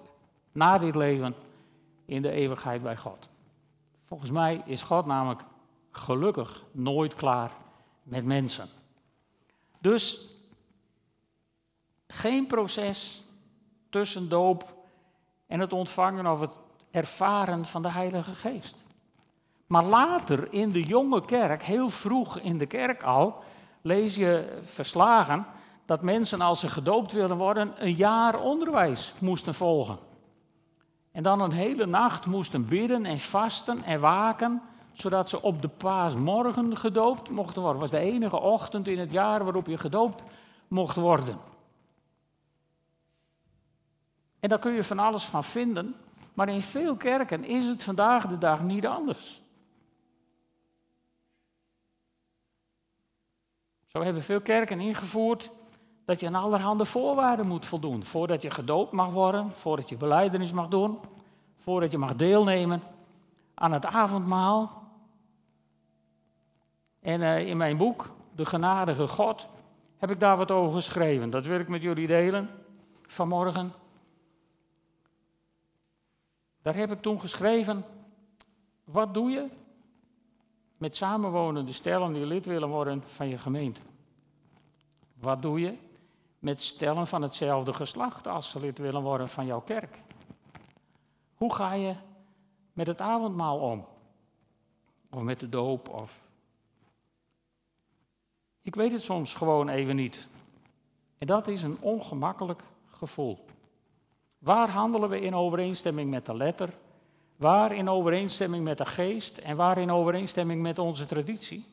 na 0.51 0.77
dit 0.77 0.95
leven 0.95 1.35
in 2.05 2.21
de 2.21 2.31
eeuwigheid 2.31 2.81
bij 2.81 2.97
God. 2.97 3.29
Volgens 4.05 4.31
mij 4.31 4.61
is 4.65 4.81
God 4.81 5.05
namelijk 5.05 5.41
gelukkig 5.91 6.63
nooit 6.71 7.15
klaar 7.15 7.51
met 8.03 8.25
mensen. 8.25 8.69
Dus 9.79 10.29
geen 12.07 12.47
proces 12.47 13.23
tussen 13.89 14.29
doop 14.29 14.75
en 15.47 15.59
het 15.59 15.73
ontvangen 15.73 16.27
of 16.27 16.39
het 16.39 16.51
ervaren 16.91 17.65
van 17.65 17.81
de 17.81 17.91
Heilige 17.91 18.33
Geest. 18.33 18.83
Maar 19.71 19.85
later 19.85 20.53
in 20.53 20.71
de 20.71 20.83
jonge 20.83 21.25
kerk, 21.25 21.63
heel 21.63 21.89
vroeg 21.89 22.39
in 22.39 22.57
de 22.57 22.65
kerk 22.65 23.03
al, 23.03 23.43
lees 23.81 24.15
je 24.15 24.59
verslagen 24.63 25.45
dat 25.85 26.01
mensen 26.01 26.41
als 26.41 26.59
ze 26.59 26.69
gedoopt 26.69 27.11
wilden 27.11 27.37
worden 27.37 27.73
een 27.75 27.93
jaar 27.93 28.39
onderwijs 28.39 29.13
moesten 29.19 29.53
volgen. 29.53 29.97
En 31.11 31.23
dan 31.23 31.41
een 31.41 31.51
hele 31.51 31.85
nacht 31.85 32.25
moesten 32.25 32.65
bidden 32.65 33.05
en 33.05 33.19
vasten 33.19 33.83
en 33.83 33.99
waken, 33.99 34.61
zodat 34.91 35.29
ze 35.29 35.41
op 35.41 35.61
de 35.61 35.67
paasmorgen 35.67 36.77
gedoopt 36.77 37.29
mochten 37.29 37.61
worden. 37.61 37.81
Het 37.81 37.91
was 37.91 37.99
de 37.99 38.07
enige 38.07 38.39
ochtend 38.39 38.87
in 38.87 38.99
het 38.99 39.11
jaar 39.11 39.43
waarop 39.43 39.67
je 39.67 39.77
gedoopt 39.77 40.23
mocht 40.67 40.95
worden. 40.95 41.37
En 44.39 44.49
daar 44.49 44.59
kun 44.59 44.73
je 44.73 44.83
van 44.83 44.99
alles 44.99 45.23
van 45.23 45.43
vinden, 45.43 45.95
maar 46.33 46.49
in 46.49 46.61
veel 46.61 46.95
kerken 46.95 47.43
is 47.43 47.67
het 47.67 47.83
vandaag 47.83 48.27
de 48.27 48.37
dag 48.37 48.61
niet 48.61 48.87
anders. 48.87 49.40
Zo 53.91 54.03
hebben 54.03 54.23
veel 54.23 54.41
kerken 54.41 54.79
ingevoerd 54.79 55.51
dat 56.05 56.19
je 56.19 56.27
aan 56.27 56.35
allerhande 56.35 56.85
voorwaarden 56.85 57.47
moet 57.47 57.65
voldoen. 57.65 58.03
Voordat 58.03 58.41
je 58.41 58.51
gedoopt 58.51 58.91
mag 58.91 59.09
worden, 59.09 59.51
voordat 59.51 59.89
je 59.89 59.97
beleidenis 59.97 60.51
mag 60.51 60.67
doen, 60.67 60.99
voordat 61.55 61.91
je 61.91 61.97
mag 61.97 62.15
deelnemen 62.15 62.81
aan 63.53 63.71
het 63.71 63.85
avondmaal. 63.85 64.83
En 66.99 67.21
uh, 67.21 67.47
in 67.47 67.57
mijn 67.57 67.77
boek, 67.77 68.09
De 68.35 68.45
Genadige 68.45 69.07
God, 69.07 69.47
heb 69.97 70.11
ik 70.11 70.19
daar 70.19 70.37
wat 70.37 70.51
over 70.51 70.73
geschreven. 70.73 71.29
Dat 71.29 71.45
wil 71.45 71.59
ik 71.59 71.67
met 71.67 71.81
jullie 71.81 72.07
delen 72.07 72.49
vanmorgen. 73.07 73.73
Daar 76.61 76.75
heb 76.75 76.91
ik 76.91 77.01
toen 77.01 77.19
geschreven, 77.19 77.85
wat 78.83 79.13
doe 79.13 79.29
je 79.29 79.47
met 80.81 80.95
samenwonende 80.95 81.71
stellen 81.71 82.13
die 82.13 82.25
lid 82.25 82.45
willen 82.45 82.69
worden 82.69 83.03
van 83.05 83.27
je 83.27 83.37
gemeente? 83.37 83.81
Wat 85.13 85.41
doe 85.41 85.59
je 85.59 85.77
met 86.39 86.61
stellen 86.61 87.07
van 87.07 87.21
hetzelfde 87.21 87.73
geslacht 87.73 88.27
als 88.27 88.49
ze 88.49 88.59
lid 88.59 88.77
willen 88.77 89.01
worden 89.01 89.29
van 89.29 89.45
jouw 89.45 89.61
kerk? 89.61 89.97
Hoe 91.35 91.53
ga 91.53 91.73
je 91.73 91.95
met 92.73 92.87
het 92.87 93.01
avondmaal 93.01 93.59
om? 93.59 93.85
Of 95.09 95.21
met 95.21 95.39
de 95.39 95.49
doop? 95.49 95.89
Of... 95.89 96.21
Ik 98.61 98.75
weet 98.75 98.91
het 98.91 99.03
soms 99.03 99.33
gewoon 99.33 99.69
even 99.69 99.95
niet. 99.95 100.27
En 101.17 101.27
dat 101.27 101.47
is 101.47 101.63
een 101.63 101.77
ongemakkelijk 101.79 102.63
gevoel. 102.87 103.45
Waar 104.37 104.69
handelen 104.69 105.09
we 105.09 105.21
in 105.21 105.35
overeenstemming 105.35 106.09
met 106.09 106.25
de 106.25 106.35
letter? 106.35 106.73
Waar 107.41 107.71
in 107.71 107.89
overeenstemming 107.89 108.63
met 108.63 108.77
de 108.77 108.85
geest? 108.85 109.37
En 109.37 109.55
waar 109.55 109.77
in 109.77 109.91
overeenstemming 109.91 110.61
met 110.61 110.79
onze 110.79 111.05
traditie? 111.05 111.65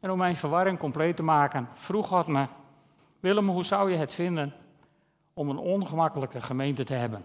En 0.00 0.10
om 0.10 0.18
mijn 0.18 0.36
verwarring 0.36 0.78
compleet 0.78 1.16
te 1.16 1.22
maken, 1.22 1.68
vroeg 1.74 2.08
God 2.08 2.26
me: 2.26 2.46
Willem, 3.20 3.48
hoe 3.48 3.64
zou 3.64 3.90
je 3.90 3.96
het 3.96 4.12
vinden 4.12 4.54
om 5.34 5.48
een 5.48 5.58
ongemakkelijke 5.58 6.40
gemeente 6.40 6.84
te 6.84 6.94
hebben? 6.94 7.24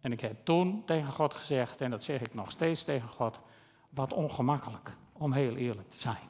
En 0.00 0.12
ik 0.12 0.20
heb 0.20 0.44
toen 0.44 0.82
tegen 0.84 1.12
God 1.12 1.34
gezegd, 1.34 1.80
en 1.80 1.90
dat 1.90 2.02
zeg 2.02 2.20
ik 2.20 2.34
nog 2.34 2.50
steeds 2.50 2.84
tegen 2.84 3.08
God: 3.08 3.40
Wat 3.88 4.12
ongemakkelijk, 4.12 4.96
om 5.12 5.32
heel 5.32 5.56
eerlijk 5.56 5.90
te 5.90 5.98
zijn. 5.98 6.28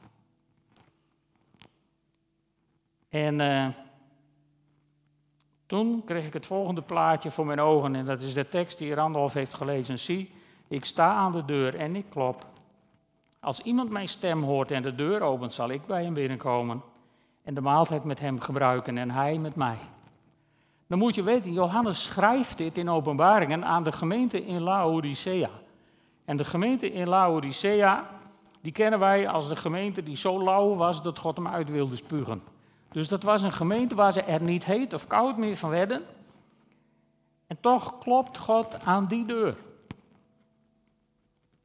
En 3.09 3.41
uh, 3.41 3.69
toen 5.71 6.05
kreeg 6.05 6.27
ik 6.27 6.33
het 6.33 6.47
volgende 6.47 6.83
plaatje 6.83 7.31
voor 7.31 7.47
mijn 7.47 7.61
ogen, 7.61 7.95
en 7.95 8.05
dat 8.05 8.21
is 8.21 8.35
de 8.35 8.49
tekst 8.49 8.79
die 8.79 8.95
Randolph 8.95 9.33
heeft 9.33 9.55
gelezen. 9.55 9.99
Zie, 9.99 10.31
ik 10.69 10.85
sta 10.85 11.15
aan 11.15 11.33
de 11.33 11.45
deur 11.45 11.75
en 11.75 11.97
ik 11.97 12.05
klop. 12.09 12.47
Als 13.41 13.61
iemand 13.61 13.91
mijn 13.91 14.09
stem 14.09 14.43
hoort 14.43 14.71
en 14.71 14.83
de 14.83 14.95
deur 14.95 15.21
opent, 15.21 15.53
zal 15.53 15.71
ik 15.71 15.87
bij 15.87 16.05
hem 16.05 16.15
binnenkomen 16.15 16.83
en 17.43 17.55
de 17.55 17.61
maaltijd 17.61 18.05
met 18.05 18.21
hem 18.21 18.41
gebruiken 18.41 18.99
en 18.99 19.11
hij 19.11 19.39
met 19.39 19.55
mij. 19.55 19.79
Dan 20.87 20.99
moet 20.99 21.15
je 21.15 21.23
weten, 21.23 21.53
Johannes 21.53 22.05
schrijft 22.05 22.59
dit 22.59 22.79
in 22.79 22.89
openbaringen 22.89 23.65
aan 23.65 23.83
de 23.83 23.93
gemeente 23.93 24.45
in 24.45 24.61
Laodicea. 24.61 25.51
En 26.25 26.37
de 26.37 26.45
gemeente 26.45 26.93
in 26.93 27.09
Laodicea, 27.09 28.07
die 28.61 28.73
kennen 28.73 28.99
wij 28.99 29.29
als 29.29 29.49
de 29.49 29.57
gemeente 29.57 30.03
die 30.03 30.17
zo 30.17 30.43
lauw 30.43 30.75
was 30.75 31.03
dat 31.03 31.19
God 31.19 31.37
hem 31.37 31.49
uit 31.49 31.71
wilde 31.71 31.97
spugen. 31.97 32.43
Dus 32.91 33.09
dat 33.09 33.23
was 33.23 33.43
een 33.43 33.53
gemeente 33.53 33.95
waar 33.95 34.13
ze 34.13 34.23
er 34.23 34.43
niet 34.43 34.65
heet 34.65 34.93
of 34.93 35.07
koud 35.07 35.37
meer 35.37 35.57
van 35.57 35.71
werden. 35.71 36.03
En 37.47 37.61
toch 37.61 37.99
klopt 37.99 38.39
God 38.39 38.85
aan 38.85 39.07
die 39.07 39.27
deur. 39.27 39.57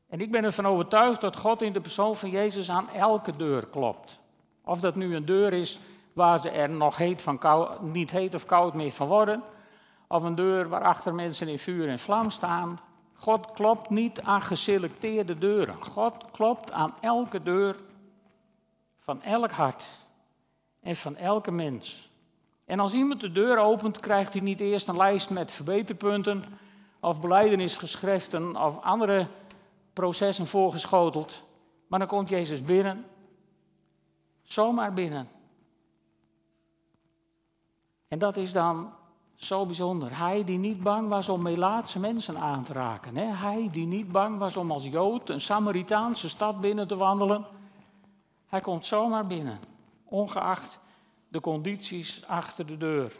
En 0.09 0.21
ik 0.21 0.31
ben 0.31 0.43
ervan 0.43 0.67
overtuigd 0.67 1.21
dat 1.21 1.37
God 1.37 1.61
in 1.61 1.73
de 1.73 1.81
persoon 1.81 2.15
van 2.15 2.29
Jezus 2.29 2.69
aan 2.69 2.89
elke 2.89 3.35
deur 3.35 3.65
klopt. 3.65 4.19
Of 4.63 4.79
dat 4.79 4.95
nu 4.95 5.15
een 5.15 5.25
deur 5.25 5.53
is 5.53 5.79
waar 6.13 6.39
ze 6.39 6.49
er 6.49 6.69
nog 6.69 6.97
heet 6.97 7.21
van 7.21 7.39
niet 7.81 8.11
heet 8.11 8.35
of 8.35 8.45
koud 8.45 8.73
meer 8.73 8.91
van 8.91 9.07
worden. 9.07 9.43
Of 10.07 10.23
een 10.23 10.35
deur 10.35 10.69
waarachter 10.69 11.15
mensen 11.15 11.47
in 11.47 11.59
vuur 11.59 11.89
en 11.89 11.99
vlam 11.99 12.29
staan. 12.29 12.79
God 13.13 13.51
klopt 13.51 13.89
niet 13.89 14.21
aan 14.21 14.41
geselecteerde 14.41 15.37
deuren. 15.37 15.83
God 15.83 16.13
klopt 16.31 16.71
aan 16.71 16.93
elke 17.01 17.43
deur 17.43 17.75
van 18.97 19.21
elk 19.21 19.51
hart 19.51 20.04
en 20.85 20.95
van 20.95 21.15
elke 21.15 21.51
mens. 21.51 22.09
En 22.65 22.79
als 22.79 22.93
iemand 22.93 23.21
de 23.21 23.31
deur 23.31 23.57
opent, 23.57 23.99
krijgt 23.99 24.33
hij 24.33 24.41
niet 24.41 24.59
eerst 24.59 24.87
een 24.87 24.97
lijst 24.97 25.29
met 25.29 25.51
verbeterpunten 25.51 26.43
of 26.99 27.21
beleidenisgeschriften 27.21 28.55
of 28.55 28.81
andere 28.81 29.27
processen 29.93 30.47
voorgeschoteld. 30.47 31.43
Maar 31.87 31.99
dan 31.99 32.07
komt 32.07 32.29
Jezus 32.29 32.61
binnen, 32.61 33.05
zomaar 34.43 34.93
binnen. 34.93 35.29
En 38.07 38.19
dat 38.19 38.37
is 38.37 38.51
dan 38.51 38.93
zo 39.35 39.65
bijzonder. 39.65 40.17
Hij 40.17 40.43
die 40.43 40.57
niet 40.57 40.83
bang 40.83 41.09
was 41.09 41.29
om 41.29 41.41
Melaatse 41.41 41.99
mensen 41.99 42.37
aan 42.37 42.63
te 42.63 42.73
raken. 42.73 43.15
Hè? 43.15 43.25
Hij 43.25 43.69
die 43.71 43.85
niet 43.87 44.11
bang 44.11 44.37
was 44.37 44.57
om 44.57 44.71
als 44.71 44.85
Jood 44.85 45.29
een 45.29 45.41
Samaritaanse 45.41 46.29
stad 46.29 46.61
binnen 46.61 46.87
te 46.87 46.95
wandelen. 46.95 47.45
Hij 48.45 48.61
komt 48.61 48.85
zomaar 48.85 49.27
binnen, 49.27 49.59
ongeacht 50.15 50.79
de 51.27 51.39
condities 51.39 52.25
achter 52.27 52.65
de 52.65 52.77
deur. 52.77 53.13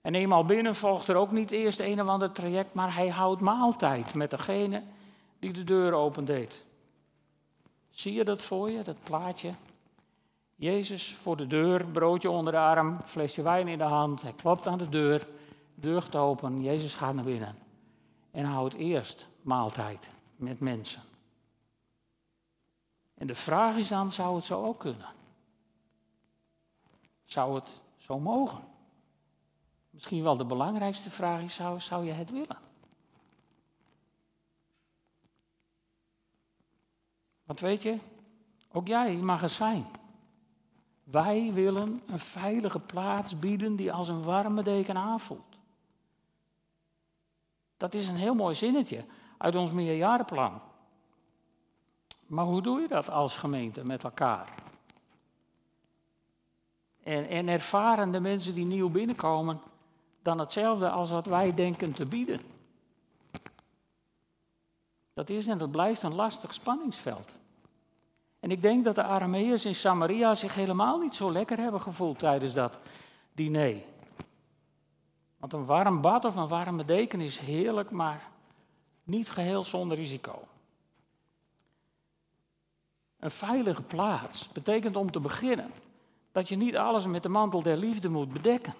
En 0.00 0.14
eenmaal 0.14 0.44
binnen 0.44 0.74
volgt 0.74 1.08
er 1.08 1.16
ook 1.16 1.32
niet 1.32 1.50
eerst 1.50 1.80
een 1.80 2.00
of 2.00 2.08
ander 2.08 2.32
traject, 2.32 2.74
maar 2.74 2.94
hij 2.94 3.08
houdt 3.08 3.40
maaltijd 3.40 4.14
met 4.14 4.30
degene 4.30 4.82
die 5.38 5.52
de 5.52 5.64
deur 5.64 5.92
opendeed. 5.92 6.64
Zie 7.90 8.12
je 8.12 8.24
dat 8.24 8.42
voor 8.42 8.70
je, 8.70 8.82
dat 8.82 9.02
plaatje? 9.02 9.54
Jezus 10.54 11.14
voor 11.14 11.36
de 11.36 11.46
deur, 11.46 11.84
broodje 11.84 12.30
onder 12.30 12.52
de 12.52 12.58
arm, 12.58 13.00
flesje 13.04 13.42
wijn 13.42 13.68
in 13.68 13.78
de 13.78 13.84
hand. 13.84 14.22
Hij 14.22 14.32
klopt 14.32 14.66
aan 14.66 14.78
de 14.78 14.88
deur, 14.88 15.26
deur 15.74 16.02
gaat 16.02 16.16
open, 16.16 16.62
Jezus 16.62 16.94
gaat 16.94 17.14
naar 17.14 17.24
binnen. 17.24 17.56
En 18.30 18.44
houdt 18.44 18.74
eerst 18.74 19.26
maaltijd 19.42 20.08
met 20.36 20.60
mensen. 20.60 21.02
En 23.14 23.26
de 23.26 23.34
vraag 23.34 23.76
is 23.76 23.88
dan, 23.88 24.10
zou 24.10 24.36
het 24.36 24.44
zo 24.44 24.64
ook 24.64 24.78
kunnen? 24.78 25.06
Zou 27.26 27.54
het 27.54 27.80
zo 27.96 28.18
mogen? 28.18 28.64
Misschien 29.90 30.22
wel 30.22 30.36
de 30.36 30.44
belangrijkste 30.44 31.10
vraag 31.10 31.40
is, 31.40 31.54
zou, 31.54 31.80
zou 31.80 32.04
je 32.04 32.12
het 32.12 32.30
willen? 32.30 32.58
Want 37.44 37.60
weet 37.60 37.82
je, 37.82 37.98
ook 38.72 38.86
jij 38.86 39.14
mag 39.14 39.42
er 39.42 39.48
zijn. 39.48 39.86
Wij 41.04 41.52
willen 41.52 42.02
een 42.06 42.18
veilige 42.18 42.80
plaats 42.80 43.38
bieden 43.38 43.76
die 43.76 43.92
als 43.92 44.08
een 44.08 44.22
warme 44.22 44.62
deken 44.62 44.96
aanvoelt. 44.96 45.58
Dat 47.76 47.94
is 47.94 48.08
een 48.08 48.16
heel 48.16 48.34
mooi 48.34 48.54
zinnetje 48.54 49.04
uit 49.38 49.54
ons 49.54 49.70
meerjarenplan. 49.70 50.60
Maar 52.26 52.44
hoe 52.44 52.62
doe 52.62 52.80
je 52.80 52.88
dat 52.88 53.10
als 53.10 53.36
gemeente 53.36 53.84
met 53.84 54.04
elkaar? 54.04 54.65
En, 57.06 57.28
en 57.28 57.48
ervaren 57.48 58.10
de 58.10 58.20
mensen 58.20 58.54
die 58.54 58.64
nieuw 58.64 58.90
binnenkomen 58.90 59.60
dan 60.22 60.38
hetzelfde 60.38 60.90
als 60.90 61.10
wat 61.10 61.26
wij 61.26 61.54
denken 61.54 61.92
te 61.92 62.04
bieden? 62.04 62.40
Dat 65.14 65.30
is 65.30 65.46
en 65.46 65.58
dat 65.58 65.70
blijft 65.70 66.02
een 66.02 66.14
lastig 66.14 66.54
spanningsveld. 66.54 67.36
En 68.40 68.50
ik 68.50 68.62
denk 68.62 68.84
dat 68.84 68.94
de 68.94 69.02
Arameërs 69.02 69.64
in 69.64 69.74
Samaria 69.74 70.34
zich 70.34 70.54
helemaal 70.54 70.98
niet 70.98 71.14
zo 71.14 71.32
lekker 71.32 71.58
hebben 71.58 71.80
gevoeld 71.80 72.18
tijdens 72.18 72.52
dat 72.52 72.78
diner. 73.32 73.76
Want 75.38 75.52
een 75.52 75.66
warm 75.66 76.00
bad 76.00 76.24
of 76.24 76.36
een 76.36 76.48
warme 76.48 76.84
deken 76.84 77.20
is 77.20 77.38
heerlijk, 77.38 77.90
maar 77.90 78.28
niet 79.04 79.30
geheel 79.30 79.64
zonder 79.64 79.96
risico. 79.96 80.42
Een 83.18 83.30
veilige 83.30 83.82
plaats 83.82 84.48
betekent 84.48 84.96
om 84.96 85.10
te 85.10 85.20
beginnen 85.20 85.70
dat 86.36 86.48
je 86.48 86.56
niet 86.56 86.76
alles 86.76 87.06
met 87.06 87.22
de 87.22 87.28
mantel 87.28 87.62
der 87.62 87.76
liefde 87.76 88.08
moet 88.08 88.32
bedekken. 88.32 88.74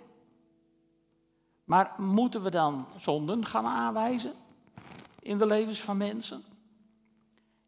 Maar 1.64 1.94
moeten 1.98 2.42
we 2.42 2.50
dan 2.50 2.86
zonden 2.96 3.44
gaan 3.44 3.66
aanwijzen 3.66 4.32
in 5.20 5.38
de 5.38 5.46
levens 5.46 5.80
van 5.80 5.96
mensen? 5.96 6.44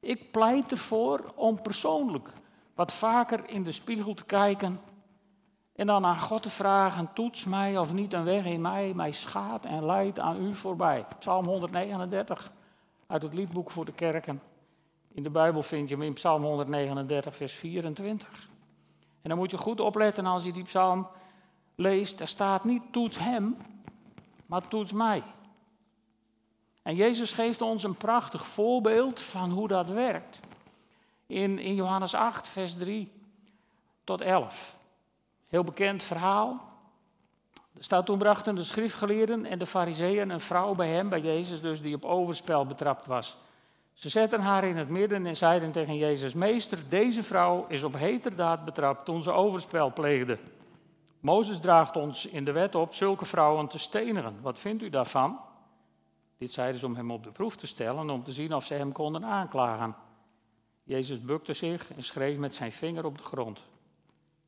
Ik 0.00 0.30
pleit 0.30 0.70
ervoor 0.70 1.32
om 1.34 1.62
persoonlijk 1.62 2.32
wat 2.74 2.92
vaker 2.92 3.48
in 3.48 3.62
de 3.62 3.72
spiegel 3.72 4.14
te 4.14 4.24
kijken 4.24 4.80
en 5.72 5.86
dan 5.86 6.04
aan 6.04 6.20
God 6.20 6.42
te 6.42 6.50
vragen: 6.50 7.12
toets 7.12 7.44
mij 7.44 7.78
of 7.78 7.92
niet 7.92 8.12
een 8.12 8.24
weg 8.24 8.44
in 8.44 8.60
mij, 8.60 8.92
mij 8.94 9.12
schaadt 9.12 9.64
en 9.64 9.86
leidt 9.86 10.18
aan 10.18 10.42
u 10.42 10.54
voorbij. 10.54 11.06
Psalm 11.18 11.44
139 11.44 12.52
uit 13.06 13.22
het 13.22 13.34
liedboek 13.34 13.70
voor 13.70 13.84
de 13.84 13.92
kerken. 13.92 14.42
In 15.08 15.22
de 15.22 15.30
Bijbel 15.30 15.62
vind 15.62 15.88
je 15.88 15.94
hem 15.94 16.04
in 16.04 16.12
Psalm 16.12 16.42
139, 16.42 17.36
vers 17.36 17.52
24. 17.52 18.48
En 19.28 19.34
dan 19.34 19.42
moet 19.42 19.52
je 19.52 19.58
goed 19.58 19.80
opletten 19.80 20.26
als 20.26 20.44
je 20.44 20.52
die 20.52 20.62
psalm 20.62 21.08
leest. 21.74 22.20
Er 22.20 22.28
staat 22.28 22.64
niet 22.64 22.82
toets 22.90 23.18
hem, 23.18 23.56
maar 24.46 24.68
toets 24.68 24.92
mij. 24.92 25.22
En 26.82 26.94
Jezus 26.94 27.32
geeft 27.32 27.62
ons 27.62 27.82
een 27.82 27.96
prachtig 27.96 28.46
voorbeeld 28.46 29.20
van 29.20 29.50
hoe 29.50 29.68
dat 29.68 29.88
werkt. 29.88 30.40
In, 31.26 31.58
in 31.58 31.74
Johannes 31.74 32.14
8, 32.14 32.48
vers 32.48 32.74
3 32.74 33.12
tot 34.04 34.20
11. 34.20 34.76
Heel 35.48 35.64
bekend 35.64 36.02
verhaal. 36.02 36.60
Er 37.76 37.84
staat 37.84 38.06
toen 38.06 38.18
brachten 38.18 38.54
de 38.54 38.64
schriftgeleerden 38.64 39.44
en 39.44 39.58
de 39.58 39.66
fariseeën 39.66 40.30
een 40.30 40.40
vrouw 40.40 40.74
bij 40.74 40.88
hem, 40.88 41.08
bij 41.08 41.20
Jezus 41.20 41.60
dus, 41.60 41.82
die 41.82 41.94
op 41.94 42.04
overspel 42.04 42.66
betrapt 42.66 43.06
was. 43.06 43.36
Ze 43.98 44.08
zetten 44.08 44.40
haar 44.40 44.64
in 44.64 44.76
het 44.76 44.88
midden 44.88 45.26
en 45.26 45.36
zeiden 45.36 45.72
tegen 45.72 45.96
Jezus, 45.96 46.34
meester, 46.34 46.88
deze 46.88 47.22
vrouw 47.22 47.66
is 47.68 47.82
op 47.82 47.94
heterdaad 47.94 48.64
betrapt 48.64 49.04
toen 49.04 49.22
ze 49.22 49.32
overspel 49.32 49.92
pleegde. 49.92 50.38
Mozes 51.20 51.60
draagt 51.60 51.96
ons 51.96 52.26
in 52.26 52.44
de 52.44 52.52
wet 52.52 52.74
op 52.74 52.94
zulke 52.94 53.24
vrouwen 53.24 53.68
te 53.68 53.78
stenigen. 53.78 54.38
Wat 54.40 54.58
vindt 54.58 54.82
u 54.82 54.90
daarvan? 54.90 55.40
Dit 56.36 56.52
zeiden 56.52 56.80
ze 56.80 56.86
om 56.86 56.94
hem 56.94 57.10
op 57.10 57.24
de 57.24 57.30
proef 57.30 57.56
te 57.56 57.66
stellen, 57.66 58.10
om 58.10 58.24
te 58.24 58.32
zien 58.32 58.54
of 58.54 58.64
ze 58.64 58.74
hem 58.74 58.92
konden 58.92 59.24
aanklagen. 59.24 59.96
Jezus 60.82 61.20
bukte 61.20 61.52
zich 61.52 61.94
en 61.94 62.02
schreef 62.02 62.38
met 62.38 62.54
zijn 62.54 62.72
vinger 62.72 63.04
op 63.04 63.18
de 63.18 63.24
grond. 63.24 63.62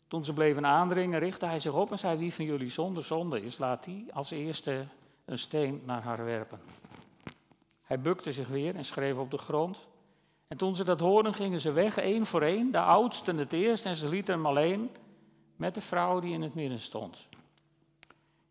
Toen 0.08 0.24
ze 0.24 0.32
bleven 0.32 0.66
aandringen, 0.66 1.18
richtte 1.18 1.46
hij 1.46 1.58
zich 1.58 1.74
op 1.74 1.90
en 1.90 1.98
zei: 1.98 2.18
Wie 2.18 2.34
van 2.34 2.44
jullie 2.44 2.70
zonder 2.70 3.02
zonde 3.02 3.42
is, 3.42 3.58
laat 3.58 3.84
die 3.84 4.14
als 4.14 4.30
eerste 4.30 4.86
een 5.24 5.38
steen 5.38 5.82
naar 5.84 6.02
haar 6.02 6.24
werpen. 6.24 6.60
Hij 7.90 8.00
bukte 8.00 8.32
zich 8.32 8.48
weer 8.48 8.76
en 8.76 8.84
schreef 8.84 9.16
op 9.16 9.30
de 9.30 9.38
grond. 9.38 9.88
En 10.48 10.56
toen 10.56 10.76
ze 10.76 10.84
dat 10.84 11.00
hoorden, 11.00 11.34
gingen 11.34 11.60
ze 11.60 11.72
weg, 11.72 11.96
één 11.96 12.26
voor 12.26 12.42
één, 12.42 12.72
de 12.72 12.80
oudsten 12.80 13.36
het 13.36 13.52
eerst, 13.52 13.86
en 13.86 13.96
ze 13.96 14.08
lieten 14.08 14.34
hem 14.34 14.46
alleen 14.46 14.90
met 15.56 15.74
de 15.74 15.80
vrouw 15.80 16.20
die 16.20 16.32
in 16.32 16.42
het 16.42 16.54
midden 16.54 16.80
stond. 16.80 17.28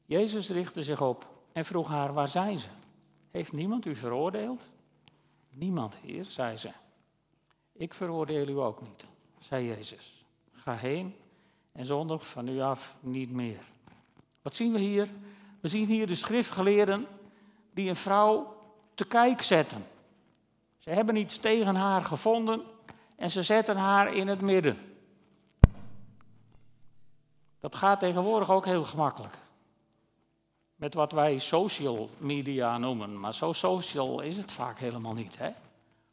Jezus 0.05 0.49
richtte 0.49 0.83
zich 0.83 1.01
op 1.01 1.27
en 1.51 1.65
vroeg 1.65 1.87
haar: 1.87 2.13
Waar 2.13 2.27
zijn 2.27 2.57
ze? 2.57 2.67
Heeft 3.31 3.51
niemand 3.51 3.85
u 3.85 3.95
veroordeeld? 3.95 4.69
Niemand, 5.49 5.97
Heer, 5.97 6.25
zei 6.25 6.57
ze. 6.57 6.71
Ik 7.73 7.93
veroordeel 7.93 8.47
u 8.47 8.57
ook 8.59 8.81
niet, 8.81 9.05
zei 9.39 9.65
Jezus. 9.65 10.25
Ga 10.51 10.75
heen 10.75 11.15
en 11.71 11.85
zondig 11.85 12.27
van 12.27 12.47
u 12.47 12.59
af 12.59 12.95
niet 12.99 13.31
meer. 13.31 13.63
Wat 14.41 14.55
zien 14.55 14.73
we 14.73 14.79
hier? 14.79 15.09
We 15.59 15.67
zien 15.67 15.85
hier 15.85 16.07
de 16.07 16.15
schriftgeleerden 16.15 17.05
die 17.73 17.89
een 17.89 17.95
vrouw 17.95 18.57
te 18.99 19.05
kijk 19.05 19.41
zetten. 19.41 19.85
Ze 20.77 20.89
hebben 20.89 21.15
iets 21.15 21.37
tegen 21.37 21.75
haar 21.75 22.05
gevonden 22.05 22.61
en 23.15 23.31
ze 23.31 23.43
zetten 23.43 23.77
haar 23.77 24.13
in 24.13 24.27
het 24.27 24.41
midden. 24.41 24.77
Dat 27.59 27.75
gaat 27.75 27.99
tegenwoordig 27.99 28.51
ook 28.51 28.65
heel 28.65 28.85
gemakkelijk 28.85 29.37
met 30.75 30.93
wat 30.93 31.11
wij 31.11 31.37
social 31.37 32.09
media 32.17 32.77
noemen. 32.77 33.19
Maar 33.19 33.35
zo 33.35 33.53
social 33.53 34.21
is 34.21 34.37
het 34.37 34.51
vaak 34.51 34.79
helemaal 34.79 35.13
niet. 35.13 35.37
Hè? 35.37 35.49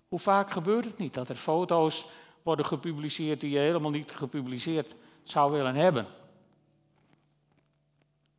Hoe 0.08 0.18
vaak 0.18 0.50
gebeurt 0.50 0.84
het 0.84 0.98
niet 0.98 1.14
dat 1.14 1.28
er 1.28 1.36
foto's 1.36 2.06
worden 2.42 2.66
gepubliceerd 2.66 3.40
die 3.40 3.50
je 3.50 3.58
helemaal 3.58 3.90
niet 3.90 4.10
gepubliceerd 4.10 4.94
zou 5.22 5.52
willen 5.52 5.74
hebben? 5.74 6.06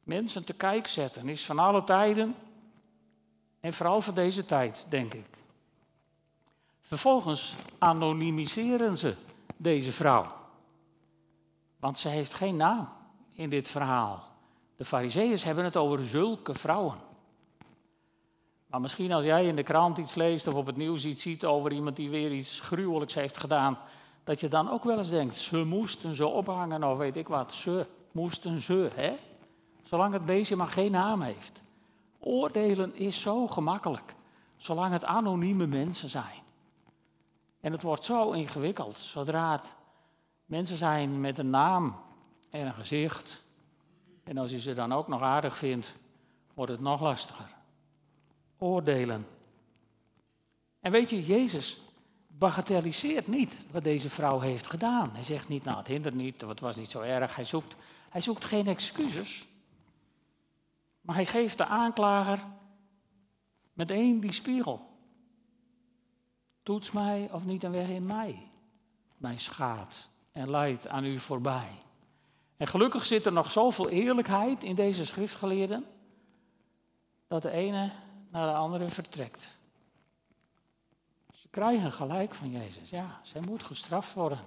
Mensen 0.03 0.43
te 0.43 0.53
kijk 0.53 0.87
zetten 0.87 1.29
is 1.29 1.45
van 1.45 1.59
alle 1.59 1.83
tijden 1.83 2.35
en 3.67 3.73
vooral 3.73 4.01
van 4.01 4.13
deze 4.13 4.45
tijd, 4.45 4.85
denk 4.89 5.13
ik. 5.13 5.25
Vervolgens 6.81 7.55
anonimiseren 7.77 8.97
ze 8.97 9.15
deze 9.57 9.91
vrouw, 9.91 10.25
want 11.79 11.97
ze 11.97 12.09
heeft 12.09 12.33
geen 12.33 12.55
naam. 12.55 12.89
in 13.33 13.49
dit 13.49 13.69
verhaal. 13.69 14.23
De 14.75 14.85
fariseeërs 14.85 15.43
hebben 15.43 15.63
het 15.63 15.75
over 15.75 16.05
zulke 16.05 16.53
vrouwen. 16.53 16.97
Maar 18.67 18.81
misschien 18.81 19.11
als 19.11 19.23
jij 19.23 19.45
in 19.45 19.55
de 19.55 19.63
krant 19.63 19.97
iets 19.97 20.15
leest 20.15 20.47
of 20.47 20.53
op 20.53 20.65
het 20.65 20.77
nieuws 20.77 21.05
iets 21.05 21.21
ziet 21.21 21.45
over 21.45 21.71
iemand 21.71 21.95
die 21.95 22.09
weer 22.09 22.31
iets 22.31 22.59
gruwelijks 22.59 23.13
heeft 23.13 23.37
gedaan, 23.37 23.77
dat 24.23 24.39
je 24.39 24.47
dan 24.47 24.69
ook 24.69 24.83
wel 24.83 24.97
eens 24.97 25.09
denkt, 25.09 25.35
ze 25.35 25.57
moesten 25.57 26.15
ze 26.15 26.27
ophangen 26.27 26.83
of 26.83 26.97
weet 26.97 27.17
ik 27.17 27.27
wat, 27.27 27.53
ze 27.53 27.85
moesten 28.11 28.61
ze, 28.61 28.89
hè? 28.93 29.15
Zolang 29.83 30.13
het 30.13 30.25
beestje 30.25 30.55
maar 30.55 30.67
geen 30.67 30.91
naam 30.91 31.21
heeft. 31.21 31.65
Oordelen 32.27 32.95
is 32.95 33.21
zo 33.21 33.47
gemakkelijk, 33.47 34.15
zolang 34.57 34.91
het 34.91 35.05
anonieme 35.05 35.67
mensen 35.67 36.09
zijn. 36.09 36.41
En 37.59 37.71
het 37.71 37.81
wordt 37.81 38.05
zo 38.05 38.31
ingewikkeld, 38.31 38.97
zodra 38.97 39.51
het 39.51 39.73
mensen 40.45 40.77
zijn 40.77 41.21
met 41.21 41.37
een 41.37 41.49
naam 41.49 41.95
en 42.49 42.65
een 42.65 42.73
gezicht. 42.73 43.43
En 44.23 44.37
als 44.37 44.51
je 44.51 44.59
ze 44.59 44.73
dan 44.73 44.93
ook 44.93 45.07
nog 45.07 45.21
aardig 45.21 45.57
vindt, 45.57 45.93
wordt 46.53 46.71
het 46.71 46.81
nog 46.81 47.01
lastiger. 47.01 47.49
Oordelen. 48.57 49.27
En 50.79 50.91
weet 50.91 51.09
je, 51.09 51.25
Jezus 51.25 51.79
bagatelliseert 52.27 53.27
niet 53.27 53.55
wat 53.71 53.83
deze 53.83 54.09
vrouw 54.09 54.39
heeft 54.39 54.69
gedaan. 54.69 55.09
Hij 55.13 55.23
zegt 55.23 55.47
niet, 55.47 55.63
nou 55.63 55.77
het 55.77 55.87
hindert 55.87 56.15
niet, 56.15 56.41
het 56.41 56.59
was 56.59 56.75
niet 56.75 56.91
zo 56.91 57.01
erg. 57.01 57.35
Hij 57.35 57.45
zoekt, 57.45 57.75
hij 58.09 58.21
zoekt 58.21 58.45
geen 58.45 58.67
excuses. 58.67 59.47
Maar 61.07 61.15
hij 61.15 61.25
geeft 61.25 61.57
de 61.57 61.65
aanklager 61.65 62.45
meteen 63.73 64.19
die 64.19 64.31
spiegel. 64.31 64.89
Toets 66.63 66.91
mij 66.91 67.29
of 67.31 67.45
niet 67.45 67.63
een 67.63 67.71
weg 67.71 67.87
in 67.87 68.05
mij, 68.05 68.51
mijn 69.17 69.39
schaad, 69.39 70.09
en 70.31 70.49
leidt 70.49 70.87
aan 70.87 71.05
u 71.05 71.17
voorbij. 71.17 71.69
En 72.57 72.67
gelukkig 72.67 73.05
zit 73.05 73.25
er 73.25 73.31
nog 73.31 73.51
zoveel 73.51 73.89
eerlijkheid 73.89 74.63
in 74.63 74.75
deze 74.75 75.05
schriftgeleerden, 75.05 75.85
dat 77.27 77.41
de 77.41 77.51
ene 77.51 77.91
naar 78.29 78.47
de 78.47 78.57
andere 78.57 78.87
vertrekt. 78.87 79.57
Ze 81.33 81.47
krijgen 81.49 81.91
gelijk 81.91 82.33
van 82.33 82.51
Jezus. 82.51 82.89
Ja, 82.89 83.19
zij 83.23 83.41
moet 83.41 83.63
gestraft 83.63 84.13
worden. 84.13 84.39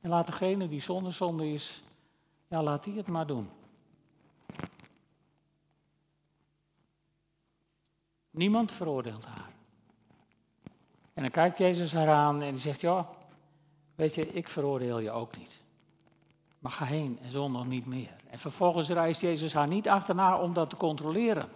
En 0.00 0.10
laat 0.10 0.26
degene 0.26 0.68
die 0.68 0.80
zonder 0.80 1.12
zonde 1.12 1.52
is, 1.52 1.82
ja, 2.48 2.62
laat 2.62 2.84
die 2.84 2.96
het 2.96 3.06
maar 3.06 3.26
doen. 3.26 3.50
Niemand 8.34 8.72
veroordeelt 8.72 9.24
haar. 9.24 9.50
En 11.14 11.22
dan 11.22 11.30
kijkt 11.30 11.58
Jezus 11.58 11.92
haar 11.92 12.08
aan 12.08 12.42
en 12.42 12.52
die 12.52 12.60
zegt, 12.60 12.80
ja, 12.80 13.08
weet 13.94 14.14
je, 14.14 14.32
ik 14.32 14.48
veroordeel 14.48 14.98
je 14.98 15.10
ook 15.10 15.36
niet. 15.36 15.60
Maar 16.58 16.72
ga 16.72 16.84
heen 16.84 17.18
en 17.22 17.30
zondag 17.30 17.66
niet 17.66 17.86
meer. 17.86 18.16
En 18.30 18.38
vervolgens 18.38 18.88
reist 18.88 19.20
Jezus 19.20 19.52
haar 19.52 19.68
niet 19.68 19.88
achterna 19.88 20.38
om 20.38 20.52
dat 20.52 20.70
te 20.70 20.76
controleren. 20.76 21.48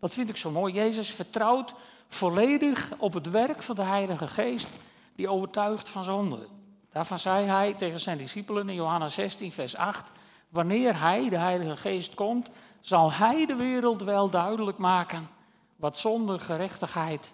Dat 0.00 0.14
vind 0.14 0.28
ik 0.28 0.36
zo 0.36 0.50
mooi. 0.50 0.74
Jezus 0.74 1.10
vertrouwt 1.10 1.74
volledig 2.08 2.92
op 2.98 3.12
het 3.12 3.30
werk 3.30 3.62
van 3.62 3.74
de 3.74 3.82
Heilige 3.82 4.28
Geest 4.28 4.68
die 5.14 5.28
overtuigt 5.28 5.88
van 5.88 6.04
zonde. 6.04 6.46
Daarvan 6.92 7.18
zei 7.18 7.46
hij 7.46 7.74
tegen 7.74 8.00
zijn 8.00 8.18
discipelen 8.18 8.68
in 8.68 8.74
Johannes 8.74 9.14
16, 9.14 9.52
vers 9.52 9.76
8: 9.76 10.10
Wanneer 10.48 11.00
hij, 11.00 11.28
de 11.28 11.38
Heilige 11.38 11.76
Geest, 11.76 12.14
komt, 12.14 12.50
zal 12.80 13.12
hij 13.12 13.46
de 13.46 13.56
wereld 13.56 14.02
wel 14.02 14.30
duidelijk 14.30 14.78
maken 14.78 15.38
wat 15.80 15.98
zonde, 15.98 16.38
gerechtigheid 16.38 17.32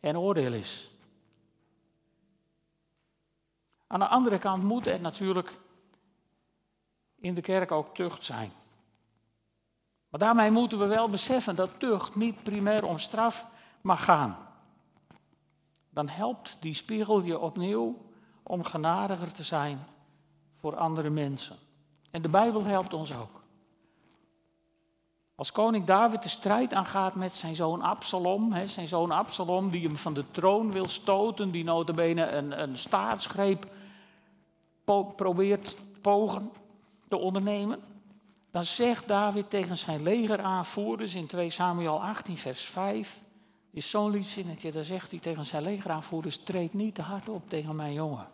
en 0.00 0.18
oordeel 0.18 0.52
is. 0.52 0.90
Aan 3.86 3.98
de 3.98 4.08
andere 4.08 4.38
kant 4.38 4.62
moet 4.62 4.86
er 4.86 5.00
natuurlijk 5.00 5.58
in 7.20 7.34
de 7.34 7.40
kerk 7.40 7.72
ook 7.72 7.94
tucht 7.94 8.24
zijn. 8.24 8.52
Maar 10.08 10.20
daarmee 10.20 10.50
moeten 10.50 10.78
we 10.78 10.86
wel 10.86 11.10
beseffen 11.10 11.56
dat 11.56 11.80
tucht 11.80 12.14
niet 12.14 12.42
primair 12.42 12.84
om 12.84 12.98
straf 12.98 13.46
mag 13.80 14.04
gaan. 14.04 14.36
Dan 15.90 16.08
helpt 16.08 16.56
die 16.60 16.74
spiegel 16.74 17.22
je 17.22 17.38
opnieuw 17.38 18.06
om 18.42 18.64
genadiger 18.64 19.32
te 19.32 19.42
zijn 19.42 19.86
voor 20.56 20.76
andere 20.76 21.10
mensen. 21.10 21.56
En 22.10 22.22
de 22.22 22.28
Bijbel 22.28 22.64
helpt 22.64 22.92
ons 22.92 23.14
ook. 23.14 23.42
Als 25.38 25.52
koning 25.52 25.84
David 25.84 26.22
de 26.22 26.28
strijd 26.28 26.74
aangaat 26.74 27.14
met 27.14 27.34
zijn 27.34 27.56
zoon 27.56 27.82
Absalom, 27.82 28.52
hè, 28.52 28.66
zijn 28.66 28.88
zoon 28.88 29.10
Absalom 29.10 29.70
die 29.70 29.86
hem 29.86 29.96
van 29.96 30.14
de 30.14 30.24
troon 30.30 30.72
wil 30.72 30.88
stoten, 30.88 31.50
die 31.50 31.64
notabene 31.64 32.30
een, 32.30 32.62
een 32.62 32.76
staatsgreep 32.76 33.66
probeert 35.16 35.76
pogen 36.00 36.50
te 37.08 37.16
ondernemen, 37.16 37.80
dan 38.50 38.64
zegt 38.64 39.08
David 39.08 39.50
tegen 39.50 39.76
zijn 39.76 40.02
legeraanvoerders 40.02 41.14
in 41.14 41.26
2 41.26 41.50
Samuel 41.50 42.02
18 42.02 42.36
vers 42.36 42.62
5, 42.62 43.20
is 43.70 43.90
zo'n 43.90 44.10
liefzinnetje, 44.10 44.72
dan 44.72 44.84
zegt 44.84 45.10
hij 45.10 45.20
tegen 45.20 45.44
zijn 45.44 45.62
legeraanvoerders, 45.62 46.38
treed 46.38 46.74
niet 46.74 46.94
te 46.94 47.02
hard 47.02 47.28
op 47.28 47.48
tegen 47.48 47.76
mijn 47.76 47.92
jongen. 47.92 48.28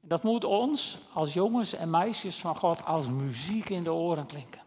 Dat 0.00 0.22
moet 0.22 0.44
ons 0.44 0.98
als 1.12 1.32
jongens 1.32 1.72
en 1.72 1.90
meisjes 1.90 2.36
van 2.36 2.56
God 2.56 2.84
als 2.84 3.08
muziek 3.08 3.68
in 3.68 3.84
de 3.84 3.92
oren 3.92 4.26
klinken. 4.26 4.64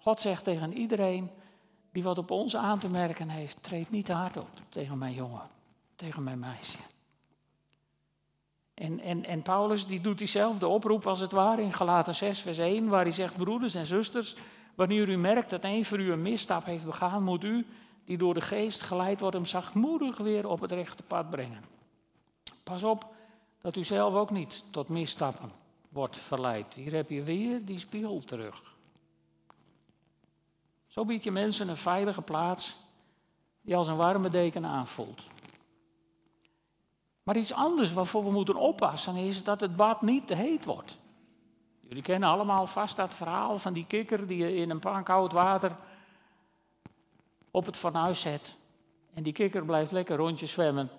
God 0.00 0.20
zegt 0.20 0.44
tegen 0.44 0.72
iedereen 0.72 1.30
die 1.92 2.02
wat 2.02 2.18
op 2.18 2.30
ons 2.30 2.56
aan 2.56 2.78
te 2.78 2.88
merken 2.88 3.28
heeft, 3.28 3.62
treed 3.62 3.90
niet 3.90 4.08
hard 4.08 4.36
op 4.36 4.48
tegen 4.68 4.98
mijn 4.98 5.14
jongen, 5.14 5.48
tegen 5.94 6.22
mijn 6.22 6.38
meisje. 6.38 6.78
En, 8.74 9.00
en, 9.00 9.24
en 9.24 9.42
Paulus 9.42 9.86
die 9.86 10.00
doet 10.00 10.18
diezelfde 10.18 10.66
oproep 10.66 11.06
als 11.06 11.20
het 11.20 11.32
ware 11.32 11.62
in 11.62 11.72
Galaten 11.72 12.14
6 12.14 12.40
vers 12.40 12.58
1, 12.58 12.88
waar 12.88 13.02
hij 13.02 13.10
zegt, 13.10 13.36
broeders 13.36 13.74
en 13.74 13.86
zusters, 13.86 14.36
wanneer 14.74 15.08
u 15.08 15.16
merkt 15.16 15.50
dat 15.50 15.64
een 15.64 15.84
van 15.84 16.00
u 16.00 16.12
een 16.12 16.22
misstap 16.22 16.64
heeft 16.64 16.84
begaan, 16.84 17.22
moet 17.22 17.44
u, 17.44 17.66
die 18.04 18.18
door 18.18 18.34
de 18.34 18.40
geest 18.40 18.82
geleid 18.82 19.20
wordt, 19.20 19.36
hem 19.36 19.44
zachtmoedig 19.44 20.16
weer 20.16 20.48
op 20.48 20.60
het 20.60 20.72
rechte 20.72 21.02
pad 21.02 21.30
brengen. 21.30 21.64
Pas 22.62 22.82
op 22.82 23.06
dat 23.60 23.76
u 23.76 23.84
zelf 23.84 24.14
ook 24.14 24.30
niet 24.30 24.64
tot 24.70 24.88
misstappen 24.88 25.50
wordt 25.88 26.16
verleid. 26.16 26.74
Hier 26.74 26.92
heb 26.92 27.10
je 27.10 27.22
weer 27.22 27.64
die 27.64 27.78
spiegel 27.78 28.20
terug. 28.20 28.78
Zo 30.90 31.04
bied 31.04 31.24
je 31.24 31.30
mensen 31.30 31.68
een 31.68 31.76
veilige 31.76 32.22
plaats 32.22 32.76
die 33.60 33.76
als 33.76 33.86
een 33.86 33.96
warme 33.96 34.28
deken 34.28 34.66
aanvoelt. 34.66 35.22
Maar 37.22 37.36
iets 37.36 37.52
anders 37.52 37.92
waarvoor 37.92 38.24
we 38.24 38.30
moeten 38.30 38.56
oppassen 38.56 39.16
is 39.16 39.44
dat 39.44 39.60
het 39.60 39.76
bad 39.76 40.02
niet 40.02 40.26
te 40.26 40.34
heet 40.34 40.64
wordt. 40.64 40.98
Jullie 41.80 42.02
kennen 42.02 42.28
allemaal 42.28 42.66
vast 42.66 42.96
dat 42.96 43.14
verhaal 43.14 43.58
van 43.58 43.72
die 43.72 43.86
kikker 43.86 44.26
die 44.26 44.38
je 44.38 44.54
in 44.54 44.70
een 44.70 44.78
pan 44.78 45.04
koud 45.04 45.32
water 45.32 45.76
op 47.50 47.66
het 47.66 47.76
fornuis 47.76 48.20
zet. 48.20 48.56
En 49.14 49.22
die 49.22 49.32
kikker 49.32 49.64
blijft 49.64 49.92
lekker 49.92 50.16
rondjes 50.16 50.50
zwemmen 50.50 50.90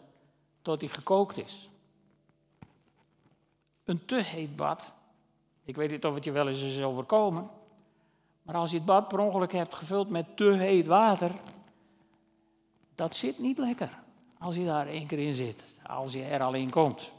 tot 0.62 0.82
hij 0.82 0.90
gekookt 0.90 1.38
is. 1.38 1.70
Een 3.84 4.06
te 4.06 4.22
heet 4.22 4.56
bad, 4.56 4.94
ik 5.64 5.76
weet 5.76 5.90
niet 5.90 6.06
of 6.06 6.14
het 6.14 6.24
je 6.24 6.32
wel 6.32 6.48
eens 6.48 6.62
is 6.62 6.82
overkomen, 6.82 7.50
maar 8.42 8.56
als 8.56 8.72
je 8.72 8.78
het 8.78 8.86
bad 8.86 9.08
per 9.08 9.20
ongeluk 9.20 9.52
hebt 9.52 9.76
gevuld 9.76 10.10
met 10.10 10.38
te 10.38 10.54
heet 10.54 10.88
water, 10.88 11.32
dat 12.96 13.16
zit 13.16 13.40
niet 13.40 13.58
lekker 13.58 14.00
als 14.38 14.56
je 14.56 14.66
daar 14.66 14.88
één 14.88 15.08
keer 15.08 15.20
in 15.20 15.36
zit, 15.36 15.64
als 15.88 16.14
je 16.14 16.24
er 16.24 16.42
al 16.42 16.54
in 16.54 16.70
komt. 16.70 17.12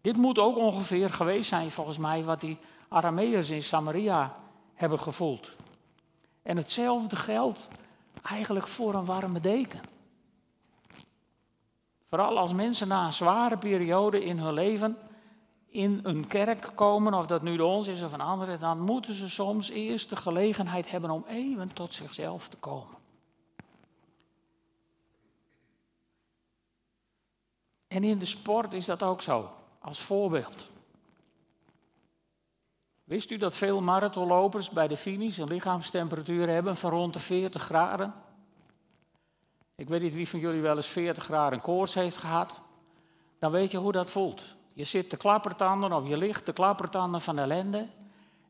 Dit 0.00 0.16
moet 0.16 0.38
ook 0.38 0.56
ongeveer 0.56 1.10
geweest 1.10 1.48
zijn, 1.48 1.70
volgens 1.70 1.98
mij, 1.98 2.24
wat 2.24 2.40
die 2.40 2.58
Arameërs 2.88 3.50
in 3.50 3.62
Samaria 3.62 4.36
hebben 4.74 4.98
gevoeld. 4.98 5.56
En 6.42 6.56
hetzelfde 6.56 7.16
geldt 7.16 7.68
eigenlijk 8.22 8.66
voor 8.66 8.94
een 8.94 9.04
warme 9.04 9.40
deken. 9.40 9.80
Vooral 12.08 12.38
als 12.38 12.52
mensen 12.52 12.88
na 12.88 13.04
een 13.04 13.12
zware 13.12 13.58
periode 13.58 14.24
in 14.24 14.38
hun 14.38 14.52
leven 14.52 14.96
in 15.68 16.00
een 16.02 16.26
kerk 16.26 16.70
komen, 16.74 17.14
of 17.14 17.26
dat 17.26 17.42
nu 17.42 17.56
de 17.56 17.64
ons 17.64 17.86
is 17.86 18.02
of 18.02 18.12
een 18.12 18.20
andere, 18.20 18.58
dan 18.58 18.80
moeten 18.80 19.14
ze 19.14 19.28
soms 19.28 19.68
eerst 19.68 20.08
de 20.08 20.16
gelegenheid 20.16 20.90
hebben 20.90 21.10
om 21.10 21.24
even 21.28 21.72
tot 21.72 21.94
zichzelf 21.94 22.48
te 22.48 22.56
komen. 22.56 22.96
En 27.86 28.04
in 28.04 28.18
de 28.18 28.24
sport 28.24 28.72
is 28.72 28.84
dat 28.84 29.02
ook 29.02 29.22
zo, 29.22 29.50
als 29.78 30.00
voorbeeld. 30.00 30.70
Wist 33.04 33.30
u 33.30 33.36
dat 33.36 33.56
veel 33.56 33.80
marathonlopers 33.80 34.70
bij 34.70 34.88
de 34.88 34.96
finish 34.96 35.38
een 35.38 35.48
lichaamstemperatuur 35.48 36.48
hebben 36.48 36.76
van 36.76 36.90
rond 36.90 37.12
de 37.12 37.20
40 37.20 37.62
graden? 37.62 38.14
Ik 39.74 39.88
weet 39.88 40.00
niet 40.00 40.14
wie 40.14 40.28
van 40.28 40.40
jullie 40.40 40.60
wel 40.60 40.76
eens 40.76 40.86
40 40.86 41.24
graden 41.24 41.60
koorts 41.60 41.94
heeft 41.94 42.18
gehad. 42.18 42.60
Dan 43.38 43.50
weet 43.50 43.70
je 43.70 43.78
hoe 43.78 43.92
dat 43.92 44.10
voelt. 44.10 44.56
Je 44.78 44.84
zit 44.84 45.10
te 45.10 45.16
klappertanden 45.16 45.92
of 45.92 46.08
je 46.08 46.16
ligt 46.16 46.44
te 46.44 46.52
klappertanden 46.52 47.20
van 47.20 47.38
ellende. 47.38 47.86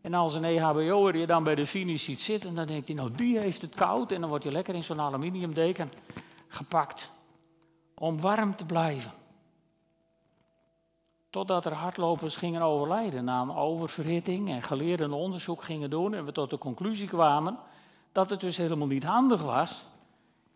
En 0.01 0.15
als 0.15 0.35
een 0.35 0.45
EHBO'er 0.45 1.17
je 1.17 1.27
dan 1.27 1.45
bij 1.45 1.55
de 1.55 1.67
finish 1.67 2.05
ziet 2.05 2.21
zitten, 2.21 2.55
dan 2.55 2.67
denkt 2.67 2.87
hij, 2.87 2.97
nou 2.97 3.11
die 3.11 3.39
heeft 3.39 3.63
het 3.63 3.75
koud. 3.75 4.13
En 4.13 4.21
dan 4.21 4.29
word 4.29 4.43
je 4.43 4.53
lekker 4.53 4.75
in 4.75 4.85
zo'n 4.85 5.01
aluminiumdeken 5.01 5.93
gepakt 6.49 7.11
om 7.95 8.21
warm 8.21 8.57
te 8.57 8.67
blijven. 8.67 9.13
Totdat 11.31 11.65
er 11.65 11.73
hardlopers 11.73 12.37
gingen 12.37 12.63
overlijden 12.63 13.25
na 13.25 13.41
een 13.41 13.55
oververhitting 13.55 14.49
en 14.49 14.63
geleerden 14.63 15.13
onderzoek 15.13 15.63
gingen 15.63 15.91
doen 15.91 16.15
en 16.15 16.25
we 16.25 16.33
tot 16.33 16.51
de 16.51 16.59
conclusie 16.59 17.09
kwamen 17.09 17.59
dat 18.13 18.31
het 18.31 18.41
dus 18.41 18.57
helemaal 18.57 18.87
niet 18.87 19.05
handig 19.05 19.43
was. 19.43 19.85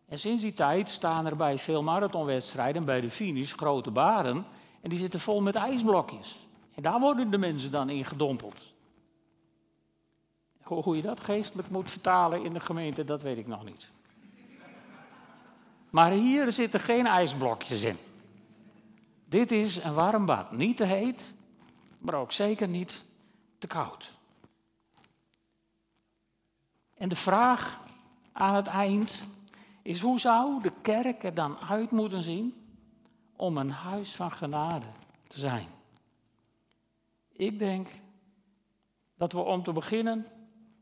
En 0.08 0.18
sinds 0.18 0.42
die 0.42 0.52
tijd 0.52 0.88
staan 0.88 1.26
er 1.26 1.36
bij 1.36 1.58
veel 1.58 1.82
marathonwedstrijden 1.82 2.84
bij 2.84 3.00
de 3.00 3.10
finish 3.10 3.52
grote 3.52 3.90
baren 3.90 4.46
en 4.82 4.88
die 4.88 4.98
zitten 4.98 5.20
vol 5.20 5.40
met 5.40 5.54
ijsblokjes. 5.54 6.46
En 6.74 6.82
daar 6.82 7.00
worden 7.00 7.30
de 7.30 7.38
mensen 7.38 7.70
dan 7.70 7.90
in 7.90 8.04
gedompeld. 8.04 8.72
Hoe 10.62 10.96
je 10.96 11.02
dat 11.02 11.20
geestelijk 11.20 11.70
moet 11.70 11.90
vertalen 11.90 12.44
in 12.44 12.52
de 12.52 12.60
gemeente, 12.60 13.04
dat 13.04 13.22
weet 13.22 13.38
ik 13.38 13.46
nog 13.46 13.64
niet. 13.64 13.90
Maar 15.90 16.10
hier 16.10 16.52
zitten 16.52 16.80
geen 16.80 17.06
ijsblokjes 17.06 17.82
in. 17.82 17.98
Dit 19.24 19.50
is 19.50 19.76
een 19.76 19.94
warm 19.94 20.26
bad. 20.26 20.52
Niet 20.52 20.76
te 20.76 20.84
heet, 20.84 21.24
maar 21.98 22.14
ook 22.14 22.32
zeker 22.32 22.68
niet 22.68 23.04
te 23.58 23.66
koud. 23.66 24.12
En 26.94 27.08
de 27.08 27.16
vraag 27.16 27.80
aan 28.32 28.54
het 28.54 28.66
eind 28.66 29.12
is: 29.82 30.00
hoe 30.00 30.20
zou 30.20 30.62
de 30.62 30.72
kerk 30.82 31.24
er 31.24 31.34
dan 31.34 31.58
uit 31.58 31.90
moeten 31.90 32.22
zien 32.22 32.61
om 33.42 33.56
een 33.56 33.70
huis 33.70 34.14
van 34.14 34.30
genade 34.30 34.86
te 35.26 35.38
zijn? 35.38 35.68
Ik 37.32 37.58
denk 37.58 37.88
dat 39.14 39.32
we 39.32 39.38
om 39.38 39.62
te 39.62 39.72
beginnen 39.72 40.26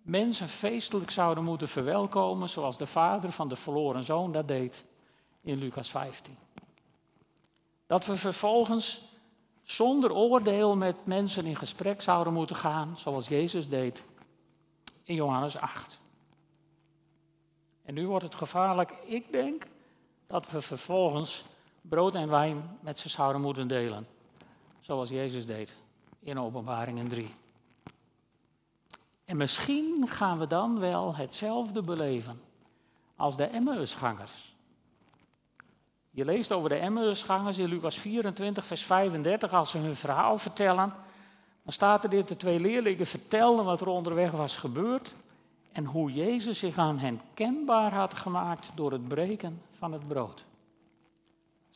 mensen 0.02 0.48
feestelijk 0.48 1.10
zouden 1.10 1.44
moeten 1.44 1.68
verwelkomen 1.68 2.48
zoals 2.48 2.78
de 2.78 2.86
vader 2.86 3.32
van 3.32 3.48
de 3.48 3.56
verloren 3.56 4.02
zoon 4.02 4.32
dat 4.32 4.48
deed 4.48 4.84
in 5.40 5.58
Lucas 5.58 5.90
15. 5.90 6.36
Dat 7.86 8.06
we 8.06 8.16
vervolgens 8.16 9.02
zonder 9.62 10.12
oordeel 10.12 10.76
met 10.76 11.06
mensen 11.06 11.46
in 11.46 11.56
gesprek 11.56 12.02
zouden 12.02 12.32
moeten 12.32 12.56
gaan, 12.56 12.96
zoals 12.96 13.28
Jezus 13.28 13.68
deed 13.68 14.04
in 15.02 15.14
Johannes 15.14 15.56
8. 15.56 16.00
En 17.82 17.94
nu 17.94 18.06
wordt 18.06 18.24
het 18.24 18.34
gevaarlijk. 18.34 18.90
Ik 18.90 19.32
denk 19.32 19.66
dat 20.26 20.50
we 20.50 20.62
vervolgens 20.62 21.44
brood 21.80 22.14
en 22.14 22.28
wijn 22.28 22.78
met 22.80 22.98
ze 22.98 23.08
zouden 23.08 23.40
moeten 23.40 23.68
delen, 23.68 24.06
zoals 24.80 25.08
Jezus 25.08 25.46
deed 25.46 25.74
in 26.20 26.38
Openbaringen 26.38 27.08
3. 27.08 27.28
En 29.24 29.36
misschien 29.36 30.08
gaan 30.08 30.38
we 30.38 30.46
dan 30.46 30.78
wel 30.78 31.14
hetzelfde 31.14 31.82
beleven 31.82 32.40
als 33.16 33.36
de 33.36 33.46
Emmausgangers. 33.46 34.54
Je 36.10 36.24
leest 36.24 36.52
over 36.52 36.68
de 36.68 36.74
Emmausgangers 36.74 37.58
in 37.58 37.68
Lucas 37.68 37.98
24, 37.98 38.64
vers 38.64 38.84
35, 38.84 39.52
als 39.52 39.70
ze 39.70 39.78
hun 39.78 39.96
verhaal 39.96 40.38
vertellen. 40.38 40.94
Dan 41.62 41.72
staat 41.72 42.04
er 42.04 42.10
dit, 42.10 42.28
de 42.28 42.36
twee 42.36 42.60
leerlingen 42.60 43.06
vertelden 43.06 43.64
wat 43.64 43.80
er 43.80 43.86
onderweg 43.86 44.30
was 44.30 44.56
gebeurd 44.56 45.14
en 45.72 45.84
hoe 45.84 46.12
Jezus 46.12 46.58
zich 46.58 46.78
aan 46.78 46.98
hen 46.98 47.20
kenbaar 47.34 47.94
had 47.94 48.14
gemaakt 48.14 48.70
door 48.74 48.92
het 48.92 49.08
breken 49.08 49.62
van 49.78 49.92
het 49.92 50.08
brood. 50.08 50.44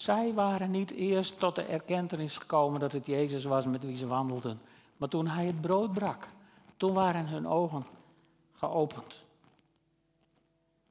Zij 0.05 0.35
waren 0.35 0.71
niet 0.71 0.91
eerst 0.91 1.39
tot 1.39 1.55
de 1.55 1.63
erkentenis 1.63 2.37
gekomen 2.37 2.81
dat 2.81 2.93
het 2.93 3.07
Jezus 3.07 3.45
was 3.45 3.65
met 3.65 3.85
wie 3.85 3.97
ze 3.97 4.07
wandelden, 4.07 4.61
maar 4.97 5.09
toen 5.09 5.27
hij 5.27 5.47
het 5.47 5.61
brood 5.61 5.93
brak, 5.93 6.29
toen 6.77 6.93
waren 6.93 7.27
hun 7.27 7.49
ogen 7.49 7.87
geopend. 8.53 9.25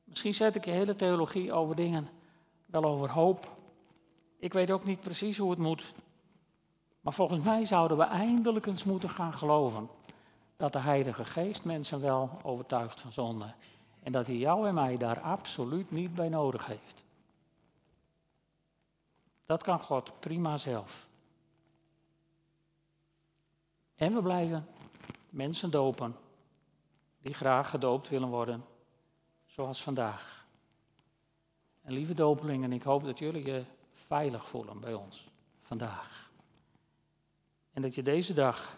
Misschien 0.04 0.34
zet 0.34 0.56
ik 0.56 0.66
je 0.66 0.72
hele 0.72 0.96
theologie 0.96 1.54
over 1.54 1.76
dingen 1.76 2.10
wel 2.66 2.84
over 2.84 3.10
hoop. 3.10 3.48
Ik 4.40 4.54
weet 4.54 4.72
ook 4.72 4.84
niet 4.84 5.00
precies 5.00 5.38
hoe 5.38 5.50
het 5.50 5.60
moet. 5.60 5.94
Maar 7.02 7.14
volgens 7.14 7.44
mij 7.44 7.66
zouden 7.66 7.98
we 7.98 8.04
eindelijk 8.04 8.66
eens 8.66 8.84
moeten 8.84 9.10
gaan 9.10 9.34
geloven 9.34 9.90
dat 10.58 10.74
de 10.74 10.80
Heilige 10.80 11.26
Geest 11.26 11.64
mensen 11.64 12.02
wel 12.02 12.30
overtuigt 12.44 13.02
van 13.02 13.12
zonde. 13.12 13.54
En 14.04 14.12
dat 14.12 14.28
hij 14.28 14.38
jou 14.38 14.68
en 14.68 14.74
mij 14.74 14.98
daar 14.98 15.20
absoluut 15.20 15.92
niet 15.92 16.16
bij 16.16 16.30
nodig 16.30 16.66
heeft. 16.66 17.03
Dat 19.54 19.64
kan 19.64 19.80
God 19.80 20.20
prima 20.20 20.58
zelf. 20.58 21.08
En 23.96 24.14
we 24.14 24.22
blijven 24.22 24.68
mensen 25.30 25.72
dopen 25.72 26.16
die 27.22 27.34
graag 27.34 27.70
gedoopt 27.70 28.10
willen 28.10 28.30
worden, 28.30 28.66
zoals 29.46 29.84
vandaag. 29.84 30.48
En 31.82 31.94
lieve 31.94 32.14
dopelingen, 32.14 32.74
ik 32.74 32.84
hoop 32.84 33.04
dat 33.04 33.20
jullie 33.20 33.46
je 33.46 33.64
veilig 33.94 34.50
voelen 34.50 34.80
bij 34.80 34.94
ons 34.94 35.28
vandaag. 35.62 36.32
En 37.74 37.82
dat 37.82 37.96
je 37.96 38.04
deze 38.04 38.34
dag 38.34 38.78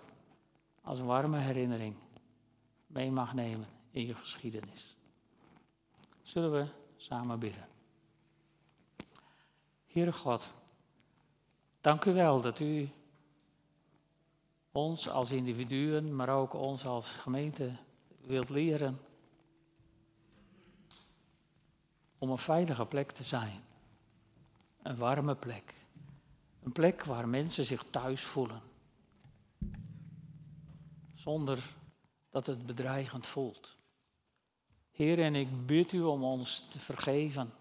als 0.81 0.99
een 0.99 1.05
warme 1.05 1.37
herinnering 1.37 1.95
mee 2.87 3.11
mag 3.11 3.33
nemen 3.33 3.67
in 3.91 4.05
je 4.05 4.15
geschiedenis. 4.15 4.97
Zullen 6.21 6.51
we 6.51 6.67
samen 6.95 7.39
bidden? 7.39 7.67
Heere 9.85 10.13
God, 10.13 10.49
dank 11.85 12.05
u 12.05 12.13
wel 12.13 12.41
dat 12.41 12.59
u 12.59 12.89
ons 14.71 15.09
als 15.09 15.31
individuen, 15.31 16.15
maar 16.15 16.29
ook 16.29 16.53
ons 16.53 16.85
als 16.85 17.09
gemeente 17.09 17.75
wilt 18.21 18.49
leren 18.49 18.99
om 22.17 22.29
een 22.29 22.37
veilige 22.37 22.85
plek 22.85 23.11
te 23.11 23.23
zijn. 23.23 23.63
Een 24.81 24.97
warme 24.97 25.35
plek. 25.35 25.73
Een 26.63 26.71
plek 26.71 27.03
waar 27.03 27.27
mensen 27.27 27.65
zich 27.65 27.83
thuis 27.89 28.21
voelen. 28.21 28.61
Zonder 31.13 31.75
dat 32.29 32.45
het 32.45 32.65
bedreigend 32.65 33.25
voelt. 33.25 33.75
Heer, 34.91 35.19
en 35.19 35.35
ik 35.35 35.65
bid 35.65 35.91
u 35.91 36.01
om 36.01 36.23
ons 36.23 36.67
te 36.69 36.79
vergeven. 36.79 37.53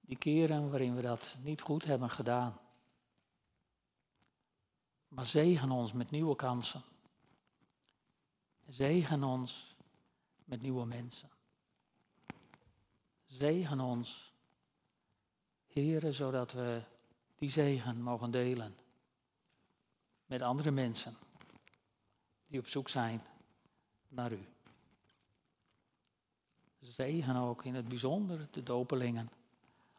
Die 0.00 0.18
keren 0.18 0.70
waarin 0.70 0.94
we 0.94 1.02
dat 1.02 1.36
niet 1.42 1.60
goed 1.60 1.84
hebben 1.84 2.10
gedaan. 2.10 2.62
Maar 5.14 5.26
zegen 5.26 5.70
ons 5.70 5.92
met 5.92 6.10
nieuwe 6.10 6.36
kansen. 6.36 6.82
Zegen 8.68 9.22
ons 9.22 9.74
met 10.44 10.62
nieuwe 10.62 10.86
mensen. 10.86 11.30
Zegen 13.24 13.80
ons, 13.80 14.32
Heren, 15.66 16.14
zodat 16.14 16.52
we 16.52 16.82
die 17.34 17.50
zegen 17.50 18.02
mogen 18.02 18.30
delen 18.30 18.76
met 20.26 20.42
andere 20.42 20.70
mensen 20.70 21.16
die 22.46 22.60
op 22.60 22.66
zoek 22.66 22.88
zijn 22.88 23.22
naar 24.08 24.32
U. 24.32 24.46
Zegen 26.80 27.36
ook 27.36 27.64
in 27.64 27.74
het 27.74 27.88
bijzonder 27.88 28.48
de 28.50 28.62
dopelingen 28.62 29.30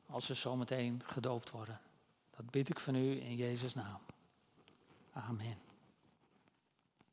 als 0.06 0.26
ze 0.26 0.34
zometeen 0.34 1.02
gedoopt 1.06 1.52
worden. 1.52 1.82
Dat 2.36 2.50
bid 2.50 2.70
ik 2.70 2.80
van 2.80 2.96
U 2.96 3.22
in 3.22 3.36
Jezus' 3.36 3.74
naam. 3.74 4.00
Amen. 5.16 5.65